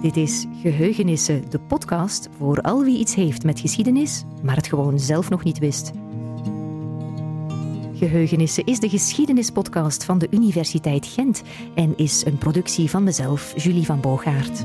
Dit 0.00 0.16
is 0.16 0.46
Geheugenissen, 0.62 1.50
de 1.50 1.58
podcast 1.58 2.28
voor 2.38 2.60
al 2.60 2.84
wie 2.84 2.98
iets 2.98 3.14
heeft 3.14 3.44
met 3.44 3.60
geschiedenis, 3.60 4.24
maar 4.42 4.56
het 4.56 4.66
gewoon 4.66 4.98
zelf 4.98 5.30
nog 5.30 5.44
niet 5.44 5.58
wist. 5.58 5.92
Geheugenissen 7.94 8.64
is 8.64 8.80
de 8.80 8.88
geschiedenispodcast 8.88 10.04
van 10.04 10.18
de 10.18 10.26
Universiteit 10.30 11.06
Gent 11.06 11.42
en 11.74 11.96
is 11.96 12.24
een 12.24 12.38
productie 12.38 12.90
van 12.90 13.02
mezelf, 13.02 13.52
Julie 13.56 13.84
van 13.84 14.00
Boogaard. 14.00 14.64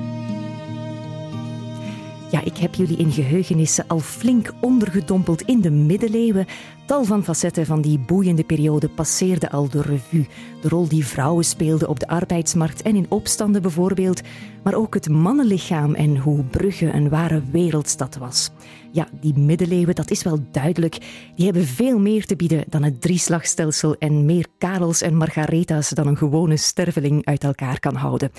Ik 2.56 2.62
heb 2.62 2.76
jullie 2.76 2.98
in 2.98 3.12
geheugenissen 3.12 3.88
al 3.88 4.00
flink 4.00 4.52
ondergedompeld 4.62 5.42
in 5.42 5.62
de 5.62 5.70
middeleeuwen. 5.70 6.46
Tal 6.86 7.04
van 7.04 7.24
facetten 7.24 7.66
van 7.66 7.82
die 7.82 8.00
boeiende 8.00 8.44
periode 8.44 8.90
passeerden 8.90 9.50
al 9.50 9.70
de 9.70 9.82
revue. 9.82 10.28
De 10.62 10.70
rol 10.70 10.88
die 10.88 11.06
vrouwen 11.06 11.46
speelden 11.46 11.90
op 11.90 12.00
de 12.00 12.08
arbeidsmarkt 12.08 12.82
en 12.82 12.96
in 12.96 13.06
opstanden 13.10 13.62
bijvoorbeeld. 13.62 14.22
Maar 14.64 14.74
ook 14.74 14.94
het 14.94 15.10
mannenlichaam 15.10 15.94
en 15.94 16.18
hoe 16.18 16.44
Brugge 16.44 16.94
een 16.94 17.10
ware 17.10 17.42
wereldstad 17.52 18.18
was. 18.18 18.52
Ja, 18.92 19.08
die 19.22 19.38
middeleeuwen, 19.38 19.96
dat 19.96 20.12
is 20.12 20.24
wel 20.24 20.40
duidelijk. 20.52 20.98
Die 21.36 21.46
hebben 21.46 21.66
veel 21.66 22.00
meer 22.00 22.26
te 22.26 22.36
bieden 22.36 22.64
dan 22.70 22.84
het 22.84 23.02
drieslagstelsel 23.02 23.96
en 23.96 24.26
meer 24.26 24.46
Karels 24.58 25.02
en 25.02 25.16
Margaretha's 25.16 25.90
dan 25.90 26.08
een 26.08 26.18
gewone 26.18 26.58
sterveling 26.58 27.26
uit 27.26 27.44
elkaar 27.44 27.80
kan 27.80 27.96
houden. 27.96 28.32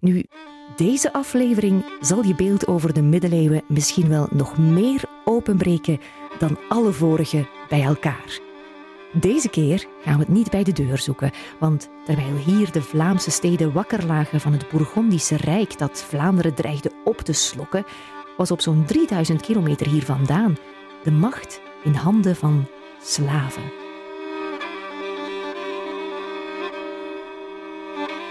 Nu, 0.00 0.24
deze 0.76 1.12
aflevering 1.12 1.84
zal 2.00 2.24
je 2.24 2.34
beeld 2.34 2.66
over 2.66 2.92
de 2.92 3.02
middeleeuwen 3.02 3.62
misschien 3.66 4.08
wel 4.08 4.28
nog 4.30 4.58
meer 4.58 5.02
openbreken 5.24 6.00
dan 6.38 6.58
alle 6.68 6.92
vorige 6.92 7.46
bij 7.68 7.82
elkaar. 7.82 8.40
Deze 9.12 9.48
keer 9.48 9.86
gaan 10.02 10.14
we 10.14 10.20
het 10.20 10.28
niet 10.28 10.50
bij 10.50 10.64
de 10.64 10.72
deur 10.72 10.98
zoeken, 10.98 11.30
want 11.58 11.88
terwijl 12.04 12.36
hier 12.36 12.72
de 12.72 12.82
Vlaamse 12.82 13.30
steden 13.30 13.72
wakker 13.72 14.06
lagen 14.06 14.40
van 14.40 14.52
het 14.52 14.68
Bourgondische 14.68 15.36
Rijk 15.36 15.78
dat 15.78 16.02
Vlaanderen 16.08 16.54
dreigde 16.54 16.90
op 17.04 17.18
te 17.18 17.32
slokken, 17.32 17.84
was 18.36 18.50
op 18.50 18.60
zo'n 18.60 18.84
3000 18.84 19.40
kilometer 19.40 19.88
hier 19.88 20.04
vandaan 20.04 20.56
de 21.02 21.10
macht 21.10 21.60
in 21.84 21.94
handen 21.94 22.36
van 22.36 22.66
slaven. 23.02 23.62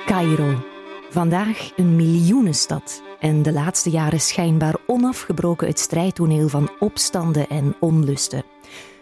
Cairo, 0.06 0.73
Vandaag 1.14 1.72
een 1.76 1.96
miljoenenstad 1.96 3.04
en 3.20 3.42
de 3.42 3.52
laatste 3.52 3.90
jaren 3.90 4.20
schijnbaar 4.20 4.76
onafgebroken 4.88 5.68
het 5.68 5.80
strijdtoneel 5.80 6.48
van 6.48 6.72
opstanden 6.80 7.50
en 7.50 7.76
onlusten. 7.80 8.44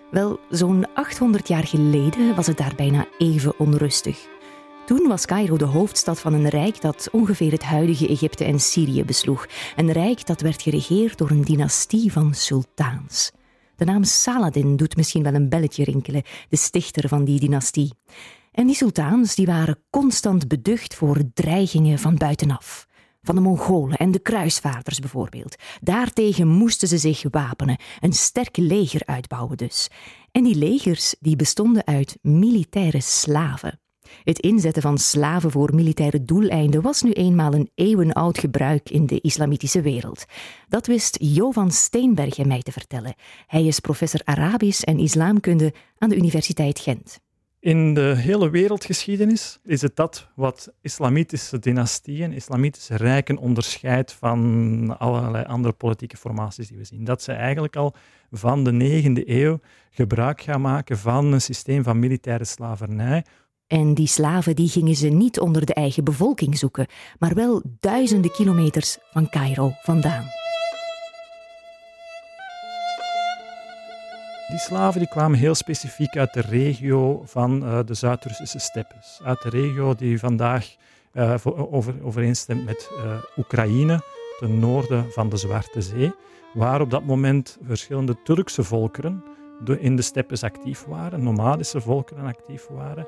Wel, 0.09 0.39
zo'n 0.49 0.93
800 0.93 1.47
jaar 1.47 1.67
geleden 1.67 2.35
was 2.35 2.47
het 2.47 2.57
daar 2.57 2.73
bijna 2.75 3.05
even 3.17 3.59
onrustig. 3.59 4.27
Toen 4.85 5.07
was 5.07 5.25
Cairo 5.25 5.57
de 5.57 5.65
hoofdstad 5.65 6.19
van 6.19 6.33
een 6.33 6.49
rijk 6.49 6.81
dat 6.81 7.09
ongeveer 7.11 7.51
het 7.51 7.63
huidige 7.63 8.07
Egypte 8.07 8.43
en 8.43 8.59
Syrië 8.59 9.03
besloeg. 9.05 9.47
Een 9.75 9.91
rijk 9.91 10.25
dat 10.25 10.41
werd 10.41 10.61
geregeerd 10.61 11.17
door 11.17 11.29
een 11.29 11.43
dynastie 11.43 12.11
van 12.11 12.33
sultans. 12.33 13.31
De 13.75 13.85
naam 13.85 14.03
Saladin 14.03 14.75
doet 14.75 14.95
misschien 14.95 15.23
wel 15.23 15.33
een 15.33 15.49
belletje 15.49 15.83
rinkelen, 15.83 16.23
de 16.49 16.57
stichter 16.57 17.07
van 17.07 17.23
die 17.23 17.39
dynastie. 17.39 17.91
En 18.51 18.67
die 18.67 18.75
sultans 18.75 19.35
die 19.35 19.45
waren 19.45 19.83
constant 19.89 20.47
beducht 20.47 20.95
voor 20.95 21.21
dreigingen 21.33 21.99
van 21.99 22.17
buitenaf. 22.17 22.87
Van 23.21 23.35
de 23.35 23.41
Mongolen 23.41 23.97
en 23.97 24.11
de 24.11 24.19
kruisvaarders 24.19 24.99
bijvoorbeeld. 24.99 25.55
Daartegen 25.81 26.47
moesten 26.47 26.87
ze 26.87 26.97
zich 26.97 27.23
wapenen, 27.29 27.79
een 27.99 28.13
sterk 28.13 28.57
leger 28.57 29.01
uitbouwen 29.05 29.57
dus. 29.57 29.87
En 30.31 30.43
die 30.43 30.55
legers 30.55 31.15
die 31.19 31.35
bestonden 31.35 31.85
uit 31.85 32.17
militaire 32.21 33.01
slaven. 33.01 33.79
Het 34.23 34.39
inzetten 34.39 34.81
van 34.81 34.97
slaven 34.97 35.51
voor 35.51 35.75
militaire 35.75 36.23
doeleinden 36.23 36.81
was 36.81 37.01
nu 37.01 37.11
eenmaal 37.11 37.53
een 37.53 37.71
eeuwenoud 37.75 38.37
gebruik 38.37 38.89
in 38.89 39.05
de 39.05 39.21
islamitische 39.21 39.81
wereld. 39.81 40.25
Dat 40.67 40.87
wist 40.87 41.17
Jovan 41.19 41.71
Steenbergen 41.71 42.47
mij 42.47 42.61
te 42.61 42.71
vertellen. 42.71 43.15
Hij 43.47 43.65
is 43.65 43.79
professor 43.79 44.21
Arabisch 44.23 44.81
en 44.81 44.99
Islamkunde 44.99 45.73
aan 45.97 46.09
de 46.09 46.15
Universiteit 46.15 46.79
Gent. 46.79 47.19
In 47.61 47.93
de 47.93 48.13
hele 48.17 48.49
wereldgeschiedenis 48.49 49.59
is 49.63 49.81
het 49.81 49.95
dat 49.95 50.27
wat 50.35 50.73
islamitische 50.81 51.59
dynastieën, 51.59 52.33
islamitische 52.33 52.95
rijken 52.95 53.37
onderscheidt 53.37 54.13
van 54.13 54.95
allerlei 54.97 55.45
andere 55.45 55.73
politieke 55.73 56.17
formaties 56.17 56.67
die 56.67 56.77
we 56.77 56.83
zien. 56.83 57.03
Dat 57.03 57.21
ze 57.21 57.31
eigenlijk 57.31 57.75
al 57.75 57.95
van 58.31 58.63
de 58.63 59.03
9e 59.03 59.27
eeuw 59.27 59.59
gebruik 59.89 60.41
gaan 60.41 60.61
maken 60.61 60.97
van 60.97 61.25
een 61.33 61.41
systeem 61.41 61.83
van 61.83 61.99
militaire 61.99 62.45
slavernij. 62.45 63.25
En 63.67 63.93
die 63.93 64.07
slaven 64.07 64.55
die 64.55 64.69
gingen 64.69 64.95
ze 64.95 65.07
niet 65.07 65.39
onder 65.39 65.65
de 65.65 65.73
eigen 65.73 66.03
bevolking 66.03 66.57
zoeken, 66.57 66.87
maar 67.19 67.33
wel 67.33 67.61
duizenden 67.79 68.31
kilometers 68.31 68.97
van 69.11 69.29
Cairo 69.29 69.71
vandaan. 69.81 70.40
Die 74.51 74.59
slaven 74.59 74.99
die 74.99 75.09
kwamen 75.09 75.39
heel 75.39 75.55
specifiek 75.55 76.17
uit 76.17 76.33
de 76.33 76.41
regio 76.41 77.21
van 77.25 77.63
uh, 77.63 77.79
de 77.85 77.93
Zuid-Russische 77.93 78.59
steppes. 78.59 79.19
Uit 79.23 79.41
de 79.41 79.49
regio 79.49 79.95
die 79.95 80.19
vandaag 80.19 80.75
uh, 81.13 81.35
over, 81.53 82.03
overeenstemt 82.03 82.65
met 82.65 82.89
Oekraïne, 83.37 84.03
ten 84.39 84.59
noorden 84.59 85.11
van 85.11 85.29
de 85.29 85.37
Zwarte 85.37 85.81
Zee, 85.81 86.11
waar 86.53 86.81
op 86.81 86.89
dat 86.89 87.03
moment 87.03 87.57
verschillende 87.63 88.21
Turkse 88.23 88.63
volkeren 88.63 89.23
in 89.79 89.95
de 89.95 90.01
steppes 90.01 90.43
actief 90.43 90.85
waren, 90.85 91.23
nomadische 91.23 91.81
volkeren 91.81 92.25
actief 92.25 92.67
waren. 92.69 93.05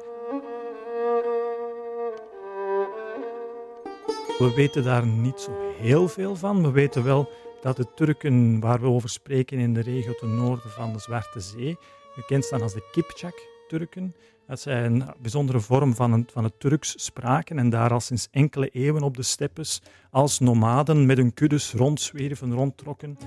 We 4.37 4.51
weten 4.55 4.83
daar 4.83 5.05
niet 5.05 5.39
zo 5.39 5.51
heel 5.81 6.07
veel 6.07 6.35
van. 6.35 6.61
We 6.61 6.71
weten 6.71 7.03
wel 7.03 7.29
dat 7.63 7.77
de 7.77 7.87
Turken 7.95 8.59
waar 8.59 8.81
we 8.81 8.87
over 8.87 9.09
spreken 9.09 9.57
in 9.57 9.73
de 9.73 9.81
regio 9.81 10.13
ten 10.13 10.35
noorden 10.35 10.71
van 10.71 10.93
de 10.93 10.99
Zwarte 10.99 11.39
Zee, 11.39 11.77
gekend 12.13 12.45
staan 12.45 12.61
als 12.61 12.73
de 12.73 12.89
Kipchak-Turken, 12.91 14.15
dat 14.47 14.59
zij 14.59 14.85
een 14.85 15.03
bijzondere 15.21 15.59
vorm 15.59 15.95
van, 15.95 16.25
van 16.31 16.43
het 16.43 16.59
Turks 16.59 16.93
spraken 17.03 17.59
en 17.59 17.69
daar 17.69 17.91
al 17.91 17.99
sinds 17.99 18.27
enkele 18.31 18.69
eeuwen 18.69 19.01
op 19.01 19.17
de 19.17 19.23
steppes 19.23 19.81
als 20.11 20.39
nomaden 20.39 21.05
met 21.05 21.17
hun 21.17 21.33
kuddes 21.33 21.73
rondzwerven, 21.73 22.53
rondtrokken. 22.53 23.17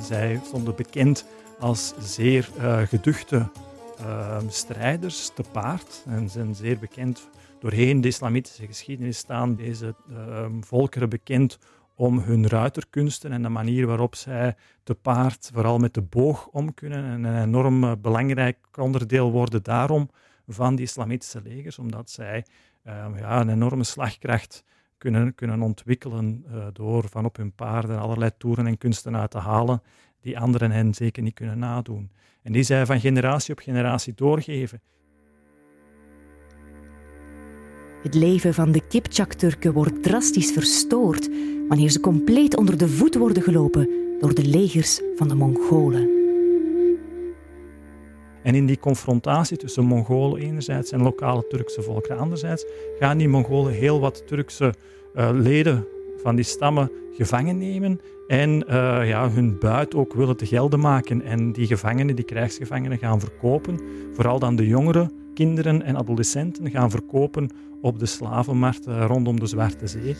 Zij 0.00 0.40
stonden 0.44 0.76
bekend 0.76 1.26
als 1.58 1.94
zeer 1.98 2.48
uh, 2.58 2.78
geduchte 2.80 3.48
uh, 4.00 4.38
strijders 4.48 5.30
te 5.34 5.42
paard 5.52 6.04
en 6.06 6.28
zijn 6.28 6.54
zeer 6.54 6.78
bekend 6.78 7.28
doorheen 7.60 8.00
de 8.00 8.08
islamitische 8.08 8.66
geschiedenis 8.66 9.18
staan 9.18 9.54
deze 9.54 9.94
uh, 10.10 10.46
volkeren 10.60 11.08
bekend 11.08 11.58
om 11.94 12.18
hun 12.18 12.48
ruiterkunsten 12.48 13.32
en 13.32 13.42
de 13.42 13.48
manier 13.48 13.86
waarop 13.86 14.14
zij 14.14 14.56
te 14.82 14.94
paard, 14.94 15.50
vooral 15.52 15.78
met 15.78 15.94
de 15.94 16.02
boog, 16.02 16.46
om 16.46 16.74
kunnen. 16.74 17.04
En 17.04 17.24
een 17.24 17.42
enorm 17.42 17.84
eh, 17.84 17.92
belangrijk 17.98 18.58
onderdeel 18.78 19.30
worden 19.30 19.62
daarom 19.62 20.10
van 20.46 20.74
die 20.74 20.84
islamitische 20.84 21.40
legers, 21.42 21.78
omdat 21.78 22.10
zij 22.10 22.44
uh, 22.86 23.06
ja, 23.18 23.40
een 23.40 23.48
enorme 23.48 23.84
slagkracht 23.84 24.64
kunnen, 24.98 25.34
kunnen 25.34 25.62
ontwikkelen 25.62 26.44
uh, 26.46 26.66
door 26.72 27.08
van 27.08 27.24
op 27.24 27.36
hun 27.36 27.52
paarden 27.52 27.98
allerlei 27.98 28.30
toeren 28.38 28.66
en 28.66 28.78
kunsten 28.78 29.16
uit 29.16 29.30
te 29.30 29.38
halen 29.38 29.82
die 30.20 30.38
anderen 30.38 30.70
hen 30.70 30.94
zeker 30.94 31.22
niet 31.22 31.34
kunnen 31.34 31.58
nadoen. 31.58 32.10
En 32.42 32.52
die 32.52 32.62
zij 32.62 32.86
van 32.86 33.00
generatie 33.00 33.54
op 33.54 33.60
generatie 33.60 34.14
doorgeven. 34.14 34.80
Het 38.02 38.14
leven 38.14 38.54
van 38.54 38.72
de 38.72 38.80
Kipchak-Turken 38.88 39.72
wordt 39.72 40.02
drastisch 40.02 40.52
verstoord 40.52 41.28
wanneer 41.68 41.90
ze 41.90 42.00
compleet 42.00 42.56
onder 42.56 42.78
de 42.78 42.88
voet 42.88 43.14
worden 43.14 43.42
gelopen 43.42 43.88
door 44.20 44.34
de 44.34 44.44
legers 44.44 45.00
van 45.16 45.28
de 45.28 45.34
Mongolen. 45.34 46.08
En 48.42 48.54
in 48.54 48.66
die 48.66 48.78
confrontatie 48.78 49.56
tussen 49.56 49.84
Mongolen 49.84 50.40
enerzijds 50.42 50.90
en 50.90 51.02
lokale 51.02 51.46
Turkse 51.48 51.82
volkeren 51.82 52.18
anderzijds, 52.18 52.64
gaan 52.98 53.18
die 53.18 53.28
Mongolen 53.28 53.72
heel 53.72 54.00
wat 54.00 54.26
Turkse 54.26 54.74
uh, 55.14 55.30
leden 55.32 55.86
van 56.22 56.36
die 56.36 56.44
stammen 56.44 56.90
gevangen 57.12 57.58
nemen 57.58 58.00
en 58.26 58.64
uh, 58.68 59.08
ja, 59.08 59.30
hun 59.30 59.58
buit 59.58 59.94
ook 59.94 60.14
willen 60.14 60.36
te 60.36 60.46
gelden 60.46 60.80
maken. 60.80 61.22
En 61.22 61.52
die 61.52 61.66
gevangenen, 61.66 62.16
die 62.16 62.24
krijgsgevangenen, 62.24 62.98
gaan 62.98 63.20
verkopen, 63.20 63.80
vooral 64.12 64.38
dan 64.38 64.56
de 64.56 64.66
jongeren, 64.66 65.19
kinderen 65.40 65.82
en 65.82 65.96
adolescenten, 65.96 66.70
gaan 66.70 66.90
verkopen 66.90 67.50
op 67.80 67.98
de 67.98 68.06
slavenmarkt 68.06 68.86
eh, 68.86 69.04
rondom 69.06 69.40
de 69.40 69.46
Zwarte 69.46 69.86
Zee. 69.86 70.16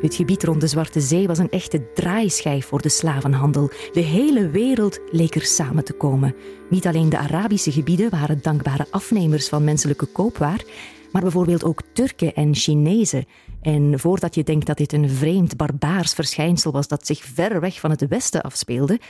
Het 0.00 0.14
gebied 0.14 0.44
rond 0.44 0.60
de 0.60 0.66
Zwarte 0.66 1.00
Zee 1.00 1.26
was 1.26 1.38
een 1.38 1.50
echte 1.50 1.92
draaischijf 1.94 2.66
voor 2.66 2.82
de 2.82 2.88
slavenhandel. 2.88 3.70
De 3.92 4.00
hele 4.00 4.48
wereld 4.48 5.00
leek 5.10 5.34
er 5.34 5.44
samen 5.44 5.84
te 5.84 5.92
komen. 5.92 6.34
Niet 6.70 6.86
alleen 6.86 7.08
de 7.08 7.18
Arabische 7.18 7.72
gebieden 7.72 8.10
waren 8.10 8.42
dankbare 8.42 8.86
afnemers 8.90 9.48
van 9.48 9.64
menselijke 9.64 10.06
koopwaar, 10.06 10.64
maar 11.12 11.22
bijvoorbeeld 11.22 11.64
ook 11.64 11.82
Turken 11.92 12.34
en 12.34 12.54
Chinezen. 12.54 13.24
En 13.62 13.98
voordat 13.98 14.34
je 14.34 14.42
denkt 14.42 14.66
dat 14.66 14.76
dit 14.76 14.92
een 14.92 15.08
vreemd 15.08 15.56
barbaars 15.56 16.12
verschijnsel 16.12 16.72
was 16.72 16.88
dat 16.88 17.06
zich 17.06 17.24
ver 17.24 17.60
weg 17.60 17.80
van 17.80 17.90
het 17.90 18.08
Westen 18.08 18.42
afspeelde, 18.42 19.00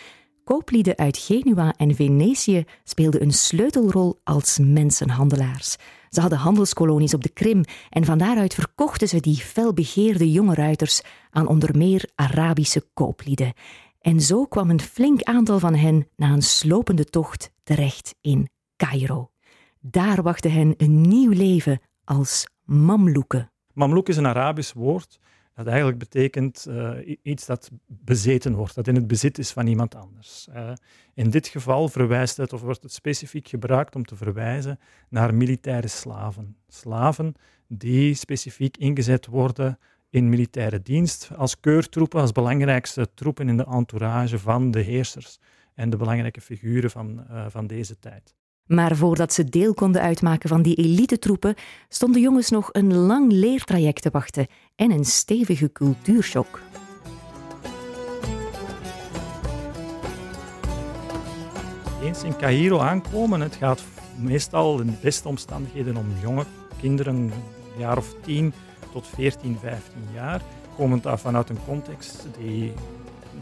kooplieden 0.44 0.96
uit 0.96 1.18
Genua 1.18 1.74
en 1.76 1.94
Venetië 1.94 2.64
speelden 2.84 3.22
een 3.22 3.32
sleutelrol 3.32 4.20
als 4.24 4.58
mensenhandelaars. 4.58 5.76
Ze 6.08 6.20
hadden 6.20 6.38
handelskolonies 6.38 7.14
op 7.14 7.22
de 7.22 7.28
Krim 7.28 7.64
en 7.90 8.04
van 8.04 8.18
daaruit 8.18 8.54
verkochten 8.54 9.08
ze 9.08 9.20
die 9.20 9.36
felbegeerde 9.36 10.30
jonge 10.30 10.54
ruiters 10.54 11.02
aan 11.30 11.46
onder 11.46 11.76
meer 11.76 12.10
Arabische 12.14 12.84
kooplieden. 12.94 13.52
En 14.00 14.20
zo 14.20 14.44
kwam 14.44 14.70
een 14.70 14.80
flink 14.80 15.22
aantal 15.22 15.58
van 15.58 15.74
hen 15.74 16.08
na 16.16 16.32
een 16.32 16.42
slopende 16.42 17.04
tocht 17.04 17.50
terecht 17.62 18.14
in 18.20 18.48
Cairo. 18.76 19.30
Daar 19.80 20.22
wachtte 20.22 20.48
hen 20.48 20.74
een 20.76 21.00
nieuw 21.00 21.30
leven 21.30 21.80
als 22.10 22.46
Mamloeken. 22.64 23.50
Mamloek 23.72 24.08
is 24.08 24.16
een 24.16 24.26
Arabisch 24.26 24.72
woord 24.72 25.18
dat 25.54 25.66
eigenlijk 25.66 25.98
betekent 25.98 26.66
uh, 26.68 27.16
iets 27.22 27.46
dat 27.46 27.70
bezeten 27.86 28.54
wordt, 28.54 28.74
dat 28.74 28.88
in 28.88 28.94
het 28.94 29.06
bezit 29.06 29.38
is 29.38 29.50
van 29.50 29.66
iemand 29.66 29.94
anders. 29.94 30.48
Uh, 30.54 30.72
in 31.14 31.30
dit 31.30 31.48
geval 31.48 31.88
verwijst 31.88 32.36
het, 32.36 32.52
of 32.52 32.60
wordt 32.60 32.82
het 32.82 32.92
specifiek 32.92 33.48
gebruikt 33.48 33.94
om 33.94 34.04
te 34.04 34.16
verwijzen 34.16 34.78
naar 35.08 35.34
militaire 35.34 35.88
slaven. 35.88 36.56
Slaven 36.68 37.34
die 37.66 38.14
specifiek 38.14 38.76
ingezet 38.76 39.26
worden 39.26 39.78
in 40.08 40.28
militaire 40.28 40.82
dienst 40.82 41.30
als 41.36 41.60
keurtroepen, 41.60 42.20
als 42.20 42.32
belangrijkste 42.32 43.08
troepen 43.14 43.48
in 43.48 43.56
de 43.56 43.66
entourage 43.66 44.38
van 44.38 44.70
de 44.70 44.80
heersers 44.80 45.38
en 45.74 45.90
de 45.90 45.96
belangrijke 45.96 46.40
figuren 46.40 46.90
van, 46.90 47.26
uh, 47.30 47.46
van 47.48 47.66
deze 47.66 47.98
tijd. 47.98 48.34
Maar 48.70 48.96
voordat 48.96 49.32
ze 49.32 49.44
deel 49.44 49.74
konden 49.74 50.02
uitmaken 50.02 50.48
van 50.48 50.62
die 50.62 50.74
elitetroepen, 50.74 51.54
stonden 51.88 52.20
jongens 52.20 52.50
nog 52.50 52.68
een 52.72 52.94
lang 52.94 53.32
leertraject 53.32 54.02
te 54.02 54.10
wachten 54.10 54.46
en 54.76 54.90
een 54.90 55.04
stevige 55.04 55.72
cultuurshock. 55.72 56.60
Eens 62.02 62.22
in 62.22 62.36
Cairo 62.36 62.78
aankomen, 62.78 63.40
het 63.40 63.54
gaat 63.54 63.82
meestal 64.16 64.80
in 64.80 64.86
de 64.86 64.98
beste 65.02 65.28
omstandigheden 65.28 65.96
om 65.96 66.06
jonge 66.22 66.44
kinderen, 66.80 67.14
een 67.14 67.32
jaar 67.76 67.96
of 67.96 68.14
10 68.22 68.52
tot 68.92 69.06
14, 69.06 69.58
15 69.60 69.92
jaar, 70.14 70.42
komend 70.76 71.06
af 71.06 71.20
vanuit 71.20 71.48
een 71.48 71.64
context 71.66 72.26
die 72.38 72.72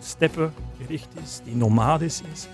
steppengericht 0.00 1.08
is, 1.22 1.40
die 1.44 1.56
nomadisch 1.56 2.22
is, 2.32 2.48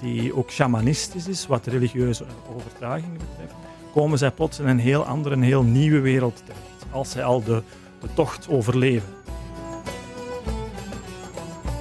die 0.00 0.36
ook 0.36 0.50
shamanistisch 0.50 1.28
is, 1.28 1.46
wat 1.46 1.66
religieuze 1.66 2.24
overtuigingen 2.56 3.18
betreft, 3.18 3.54
komen 3.92 4.18
zij 4.18 4.30
plots 4.30 4.58
in 4.58 4.66
een 4.66 4.78
heel 4.78 5.04
andere, 5.04 5.34
een 5.34 5.42
heel 5.42 5.62
nieuwe 5.62 6.00
wereld 6.00 6.36
terecht, 6.36 6.86
als 6.90 7.10
zij 7.10 7.24
al 7.24 7.42
de, 7.42 7.62
de 8.00 8.08
tocht 8.14 8.48
overleven. 8.48 9.08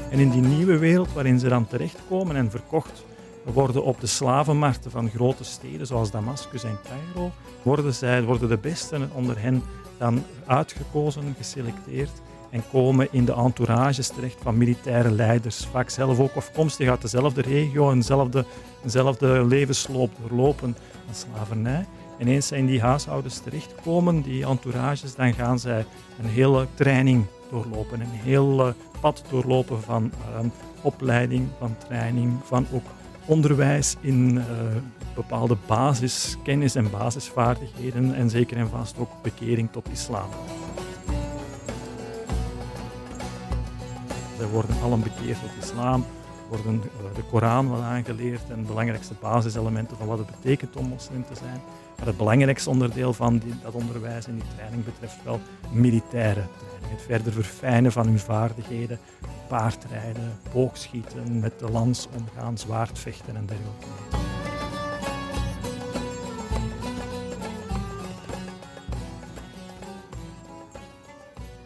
En 0.09 0.19
in 0.19 0.29
die 0.29 0.41
nieuwe 0.41 0.77
wereld 0.77 1.13
waarin 1.13 1.39
ze 1.39 1.47
dan 1.47 1.67
terechtkomen 1.67 2.35
en 2.35 2.51
verkocht 2.51 3.05
worden 3.43 3.83
op 3.83 3.99
de 3.99 4.07
slavenmarkten 4.07 4.91
van 4.91 5.09
grote 5.09 5.43
steden 5.43 5.87
zoals 5.87 6.11
Damascus 6.11 6.63
en 6.63 6.79
Cairo, 6.83 7.31
worden, 7.61 7.93
zij, 7.93 8.23
worden 8.23 8.49
de 8.49 8.57
besten 8.57 9.09
onder 9.13 9.41
hen 9.41 9.63
dan 9.97 10.23
uitgekozen, 10.45 11.35
geselecteerd 11.37 12.21
en 12.53 12.63
komen 12.71 13.07
in 13.11 13.25
de 13.25 13.33
entourages 13.33 14.07
terecht 14.07 14.37
van 14.41 14.57
militaire 14.57 15.11
leiders, 15.11 15.65
vaak 15.65 15.89
zelf 15.89 16.19
ook 16.19 16.35
afkomstig 16.35 16.89
uit 16.89 17.01
dezelfde 17.01 17.41
regio 17.41 17.91
en 17.91 17.97
dezelfde, 18.83 19.45
levensloop 19.45 20.11
doorlopen 20.21 20.75
als 21.07 21.19
slavernij. 21.19 21.85
En 22.17 22.27
eens 22.27 22.47
zij 22.47 22.57
in 22.57 22.65
die 22.65 22.81
huishoudens 22.81 23.39
terechtkomen, 23.39 24.21
die 24.21 24.45
entourages, 24.45 25.15
dan 25.15 25.33
gaan 25.33 25.59
zij 25.59 25.85
een 26.19 26.29
hele 26.29 26.67
training 26.73 27.25
doorlopen, 27.49 28.01
een 28.01 28.07
heel 28.09 28.67
uh, 28.67 28.73
pad 29.01 29.23
doorlopen 29.29 29.81
van 29.81 30.11
uh, 30.43 30.49
opleiding, 30.81 31.47
van 31.59 31.75
training, 31.87 32.33
van 32.43 32.67
ook 32.73 32.85
onderwijs 33.25 33.95
in 34.01 34.35
uh, 34.35 34.43
bepaalde 35.15 35.57
basiskennis 35.67 36.75
en 36.75 36.89
basisvaardigheden 36.91 38.15
en 38.15 38.29
zeker 38.29 38.57
en 38.57 38.69
vast 38.69 38.97
ook 38.97 39.21
bekering 39.21 39.71
tot 39.71 39.89
islam. 39.91 40.29
Zij 44.37 44.47
worden 44.47 44.81
allen 44.81 45.03
bekeerd 45.03 45.39
tot 45.39 45.63
islam, 45.63 46.05
worden 46.49 46.81
eh, 46.83 47.15
de 47.15 47.23
Koran 47.23 47.69
wat 47.69 47.81
aangeleerd 47.81 48.49
en 48.49 48.61
de 48.61 48.67
belangrijkste 48.67 49.13
basiselementen 49.21 49.97
van 49.97 50.07
wat 50.07 50.17
het 50.17 50.27
betekent 50.27 50.75
om 50.75 50.87
moslim 50.87 51.25
te 51.25 51.35
zijn. 51.35 51.61
Maar 51.97 52.07
het 52.07 52.17
belangrijkste 52.17 52.69
onderdeel 52.69 53.13
van 53.13 53.37
die, 53.37 53.53
dat 53.63 53.73
onderwijs 53.73 54.27
en 54.27 54.35
die 54.35 54.55
training 54.55 54.85
betreft 54.85 55.23
wel 55.23 55.39
militaire 55.71 56.43
training. 56.57 56.91
Het 56.91 57.01
verder 57.01 57.33
verfijnen 57.33 57.91
van 57.91 58.05
hun 58.05 58.19
vaardigheden, 58.19 58.99
paardrijden, 59.47 60.39
boogschieten, 60.53 61.39
met 61.39 61.59
de 61.59 61.71
lans 61.71 62.07
omgaan, 62.15 62.57
zwaardvechten 62.57 63.35
en 63.35 63.45
dergelijke. 63.45 63.87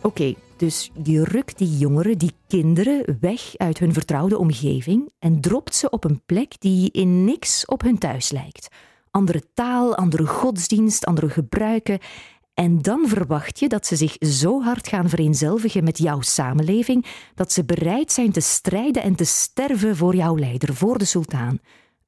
Oké, 0.02 0.36
dus 0.59 0.92
je 1.04 1.24
rukt 1.24 1.57
die 1.57 1.77
jongeren, 1.77 2.18
die 2.18 2.31
kinderen, 2.48 3.18
weg 3.19 3.57
uit 3.57 3.77
hun 3.77 3.94
vertrouwde 3.94 4.38
omgeving 4.38 5.12
en 5.19 5.42
dropt 5.42 5.75
ze 5.75 5.89
op 5.89 6.04
een 6.04 6.21
plek 6.25 6.59
die 6.59 6.92
in 6.92 7.25
niks 7.25 7.65
op 7.65 7.81
hun 7.81 7.98
thuis 7.98 8.31
lijkt. 8.31 8.68
Andere 9.12 9.44
taal, 9.54 9.95
andere 9.95 10.25
godsdienst, 10.25 11.06
andere 11.06 11.30
gebruiken. 11.30 12.00
En 12.54 12.81
dan 12.81 13.07
verwacht 13.07 13.59
je 13.59 13.68
dat 13.68 13.86
ze 13.86 13.95
zich 13.95 14.15
zo 14.19 14.62
hard 14.62 14.88
gaan 14.88 15.09
vereenzelvigen 15.09 15.83
met 15.83 15.98
jouw 15.98 16.21
samenleving 16.21 17.06
dat 17.36 17.51
ze 17.51 17.65
bereid 17.65 18.12
zijn 18.12 18.31
te 18.31 18.39
strijden 18.39 19.04
en 19.04 19.15
te 19.15 19.25
sterven 19.25 19.95
voor 19.95 20.15
jouw 20.15 20.38
leider, 20.38 20.74
voor 20.74 20.98
de 20.98 21.06
sultan. 21.06 21.59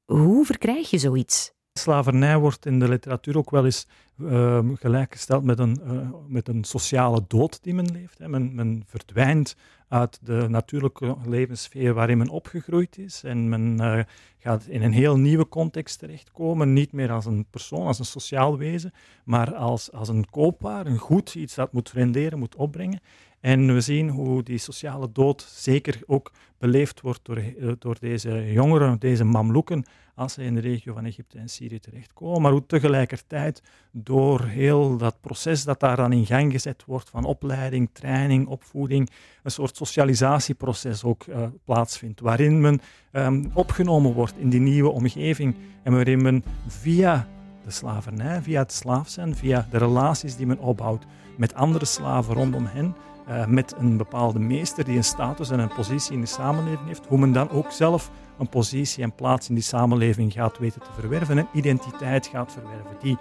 Hoe 0.04 0.44
verkrijg 0.44 0.90
je 0.90 0.98
zoiets? 0.98 1.52
Slavernij 1.72 2.38
wordt 2.38 2.66
in 2.66 2.78
de 2.78 2.88
literatuur 2.88 3.36
ook 3.36 3.50
wel 3.50 3.64
eens 3.64 3.86
uh, 4.16 4.58
gelijkgesteld 4.74 5.44
met 5.44 5.58
een, 5.58 5.80
uh, 5.86 6.08
met 6.26 6.48
een 6.48 6.64
sociale 6.64 7.24
dood 7.28 7.62
die 7.62 7.74
men 7.74 7.92
leeft. 7.92 8.18
Hè. 8.18 8.28
Men, 8.28 8.54
men, 8.54 8.82
verdwijnt 8.86 9.56
uit 9.88 10.18
de 10.22 10.46
natuurlijke 10.48 11.16
levenssfeer 11.24 11.94
waarin 11.94 12.18
men 12.18 12.28
opgegroeid 12.28 12.98
is 12.98 13.24
en 13.24 13.48
men 13.48 13.76
uh, 13.80 14.00
gaat 14.38 14.66
in 14.66 14.82
een 14.82 14.92
heel 14.92 15.16
nieuwe 15.16 15.48
context 15.48 15.98
terechtkomen, 15.98 16.72
niet 16.72 16.92
meer 16.92 17.12
als 17.12 17.26
een 17.26 17.46
persoon, 17.50 17.86
als 17.86 17.98
een 17.98 18.04
sociaal 18.04 18.58
wezen, 18.58 18.92
maar 19.24 19.54
als, 19.54 19.92
als 19.92 20.08
een 20.08 20.30
koopwaar, 20.30 20.86
een 20.86 20.98
goed, 20.98 21.34
iets 21.34 21.54
dat 21.54 21.72
moet 21.72 21.92
renderen, 21.92 22.38
moet 22.38 22.54
opbrengen. 22.54 23.00
En 23.40 23.74
we 23.74 23.80
zien 23.80 24.08
hoe 24.08 24.42
die 24.42 24.58
sociale 24.58 25.12
dood 25.12 25.42
zeker 25.42 26.00
ook 26.06 26.32
beleefd 26.58 27.00
wordt 27.00 27.20
door, 27.22 27.36
eh, 27.36 27.72
door 27.78 27.96
deze 28.00 28.52
jongeren, 28.52 28.98
deze 28.98 29.24
mamloeken, 29.24 29.84
als 30.14 30.32
ze 30.32 30.42
in 30.42 30.54
de 30.54 30.60
regio 30.60 30.94
van 30.94 31.04
Egypte 31.04 31.38
en 31.38 31.48
Syrië 31.48 31.78
terechtkomen. 31.78 32.42
Maar 32.42 32.52
hoe 32.52 32.66
tegelijkertijd 32.66 33.62
door 33.90 34.44
heel 34.44 34.96
dat 34.96 35.20
proces 35.20 35.64
dat 35.64 35.80
daar 35.80 35.96
dan 35.96 36.12
in 36.12 36.26
gang 36.26 36.52
gezet 36.52 36.84
wordt 36.86 37.10
van 37.10 37.24
opleiding, 37.24 37.88
training, 37.92 38.46
opvoeding, 38.46 39.10
een 39.42 39.50
soort 39.50 39.76
socialisatieproces 39.76 41.04
ook 41.04 41.26
uh, 41.26 41.42
plaatsvindt, 41.64 42.20
waarin 42.20 42.60
men 42.60 42.80
um, 43.12 43.50
opgenomen 43.54 44.12
wordt 44.12 44.34
in 44.36 44.50
die 44.50 44.60
nieuwe 44.60 44.90
omgeving 44.90 45.56
en 45.82 45.92
waarin 45.92 46.22
men 46.22 46.44
via 46.66 47.28
de 47.64 47.70
slavernij, 47.70 48.42
via 48.42 48.60
het 48.60 48.72
slaaf 48.72 49.08
zijn, 49.08 49.34
via 49.34 49.66
de 49.70 49.78
relaties 49.78 50.36
die 50.36 50.46
men 50.46 50.58
opbouwt 50.58 51.04
met 51.36 51.54
andere 51.54 51.84
slaven 51.84 52.34
rondom 52.34 52.66
hen, 52.66 52.94
uh, 53.30 53.46
met 53.46 53.74
een 53.78 53.96
bepaalde 53.96 54.38
meester 54.38 54.84
die 54.84 54.96
een 54.96 55.04
status 55.04 55.50
en 55.50 55.58
een 55.58 55.74
positie 55.74 56.12
in 56.12 56.20
de 56.20 56.26
samenleving 56.26 56.86
heeft, 56.86 57.06
hoe 57.06 57.18
men 57.18 57.32
dan 57.32 57.50
ook 57.50 57.70
zelf 57.70 58.10
een 58.38 58.48
positie 58.48 59.02
en 59.02 59.12
plaats 59.12 59.48
in 59.48 59.54
die 59.54 59.64
samenleving 59.64 60.32
gaat 60.32 60.58
weten 60.58 60.80
te 60.80 60.92
verwerven 60.98 61.38
en 61.38 61.48
identiteit 61.52 62.26
gaat 62.26 62.52
verwerven, 62.52 62.96
die 63.00 63.18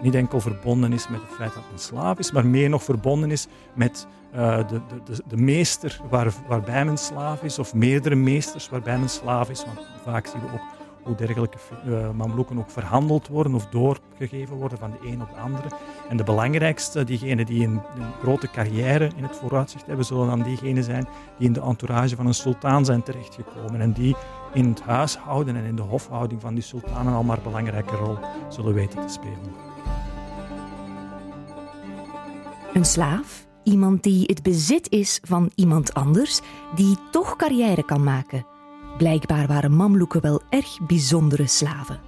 niet 0.00 0.14
enkel 0.14 0.40
verbonden 0.40 0.92
is 0.92 1.08
met 1.08 1.20
het 1.20 1.30
feit 1.30 1.54
dat 1.54 1.62
men 1.70 1.78
slaaf 1.78 2.18
is, 2.18 2.32
maar 2.32 2.46
meer 2.46 2.68
nog 2.68 2.82
verbonden 2.82 3.30
is 3.30 3.46
met 3.74 4.06
uh, 4.34 4.56
de, 4.68 4.80
de, 5.04 5.22
de, 5.28 5.36
meester 5.36 6.00
waar, 6.10 6.32
waarbij 6.48 6.84
men 6.84 6.98
slaaf 6.98 7.42
is, 7.42 7.58
of 7.58 7.74
meerdere 7.74 8.14
meesters 8.14 8.68
waarbij 8.68 8.98
men 8.98 9.08
slaaf 9.08 9.50
is. 9.50 9.64
Want 9.64 9.78
vaak 10.02 10.26
zien 10.26 10.40
we 10.40 10.52
ook 10.52 10.77
hoe 11.08 11.16
dergelijke 11.16 11.58
uh, 11.86 12.10
mamloeken 12.10 12.58
ook 12.58 12.70
verhandeld 12.70 13.28
worden 13.28 13.54
of 13.54 13.66
doorgegeven 13.66 14.56
worden 14.56 14.78
van 14.78 14.90
de 14.90 15.08
een 15.08 15.22
op 15.22 15.28
de 15.34 15.40
andere. 15.40 15.68
En 16.08 16.16
de 16.16 16.24
belangrijkste, 16.24 17.04
diegenen 17.04 17.46
die 17.46 17.66
een, 17.66 17.72
een, 17.96 18.12
grote 18.22 18.50
carrière 18.50 19.10
in 19.16 19.22
het 19.22 19.36
vooruitzicht 19.36 19.86
hebben, 19.86 20.04
zullen 20.04 20.26
dan 20.26 20.42
diegenen 20.42 20.84
zijn 20.84 21.08
die 21.38 21.46
in 21.46 21.52
de 21.52 21.60
entourage 21.60 22.16
van 22.16 22.26
een 22.26 22.34
sultan 22.34 22.84
zijn 22.84 23.02
terechtgekomen 23.02 23.80
en 23.80 23.92
die 23.92 24.16
in 24.52 24.68
het 24.68 24.80
huishouden 24.80 25.56
en 25.56 25.64
in 25.64 25.76
de 25.76 25.82
hofhouding 25.82 26.40
van 26.40 26.54
die 26.54 26.62
sultanen 26.62 27.12
al 27.12 27.22
maar 27.22 27.40
belangrijke 27.42 27.96
rol 27.96 28.18
zullen 28.48 28.74
weten 28.74 29.06
te 29.06 29.12
spelen. 29.12 29.54
Een 32.72 32.84
slaaf? 32.84 33.46
Iemand 33.62 34.02
die 34.02 34.22
het 34.26 34.42
bezit 34.42 34.90
is 34.90 35.20
van 35.22 35.50
iemand 35.54 35.94
anders, 35.94 36.40
die 36.74 36.96
toch 37.10 37.36
carrière 37.36 37.84
kan 37.84 38.04
maken. 38.04 38.57
Blijkbaar 38.98 39.46
waren 39.46 39.76
Mamloeken 39.76 40.20
wel 40.20 40.42
erg 40.50 40.86
bijzondere 40.86 41.46
slaven. 41.46 42.00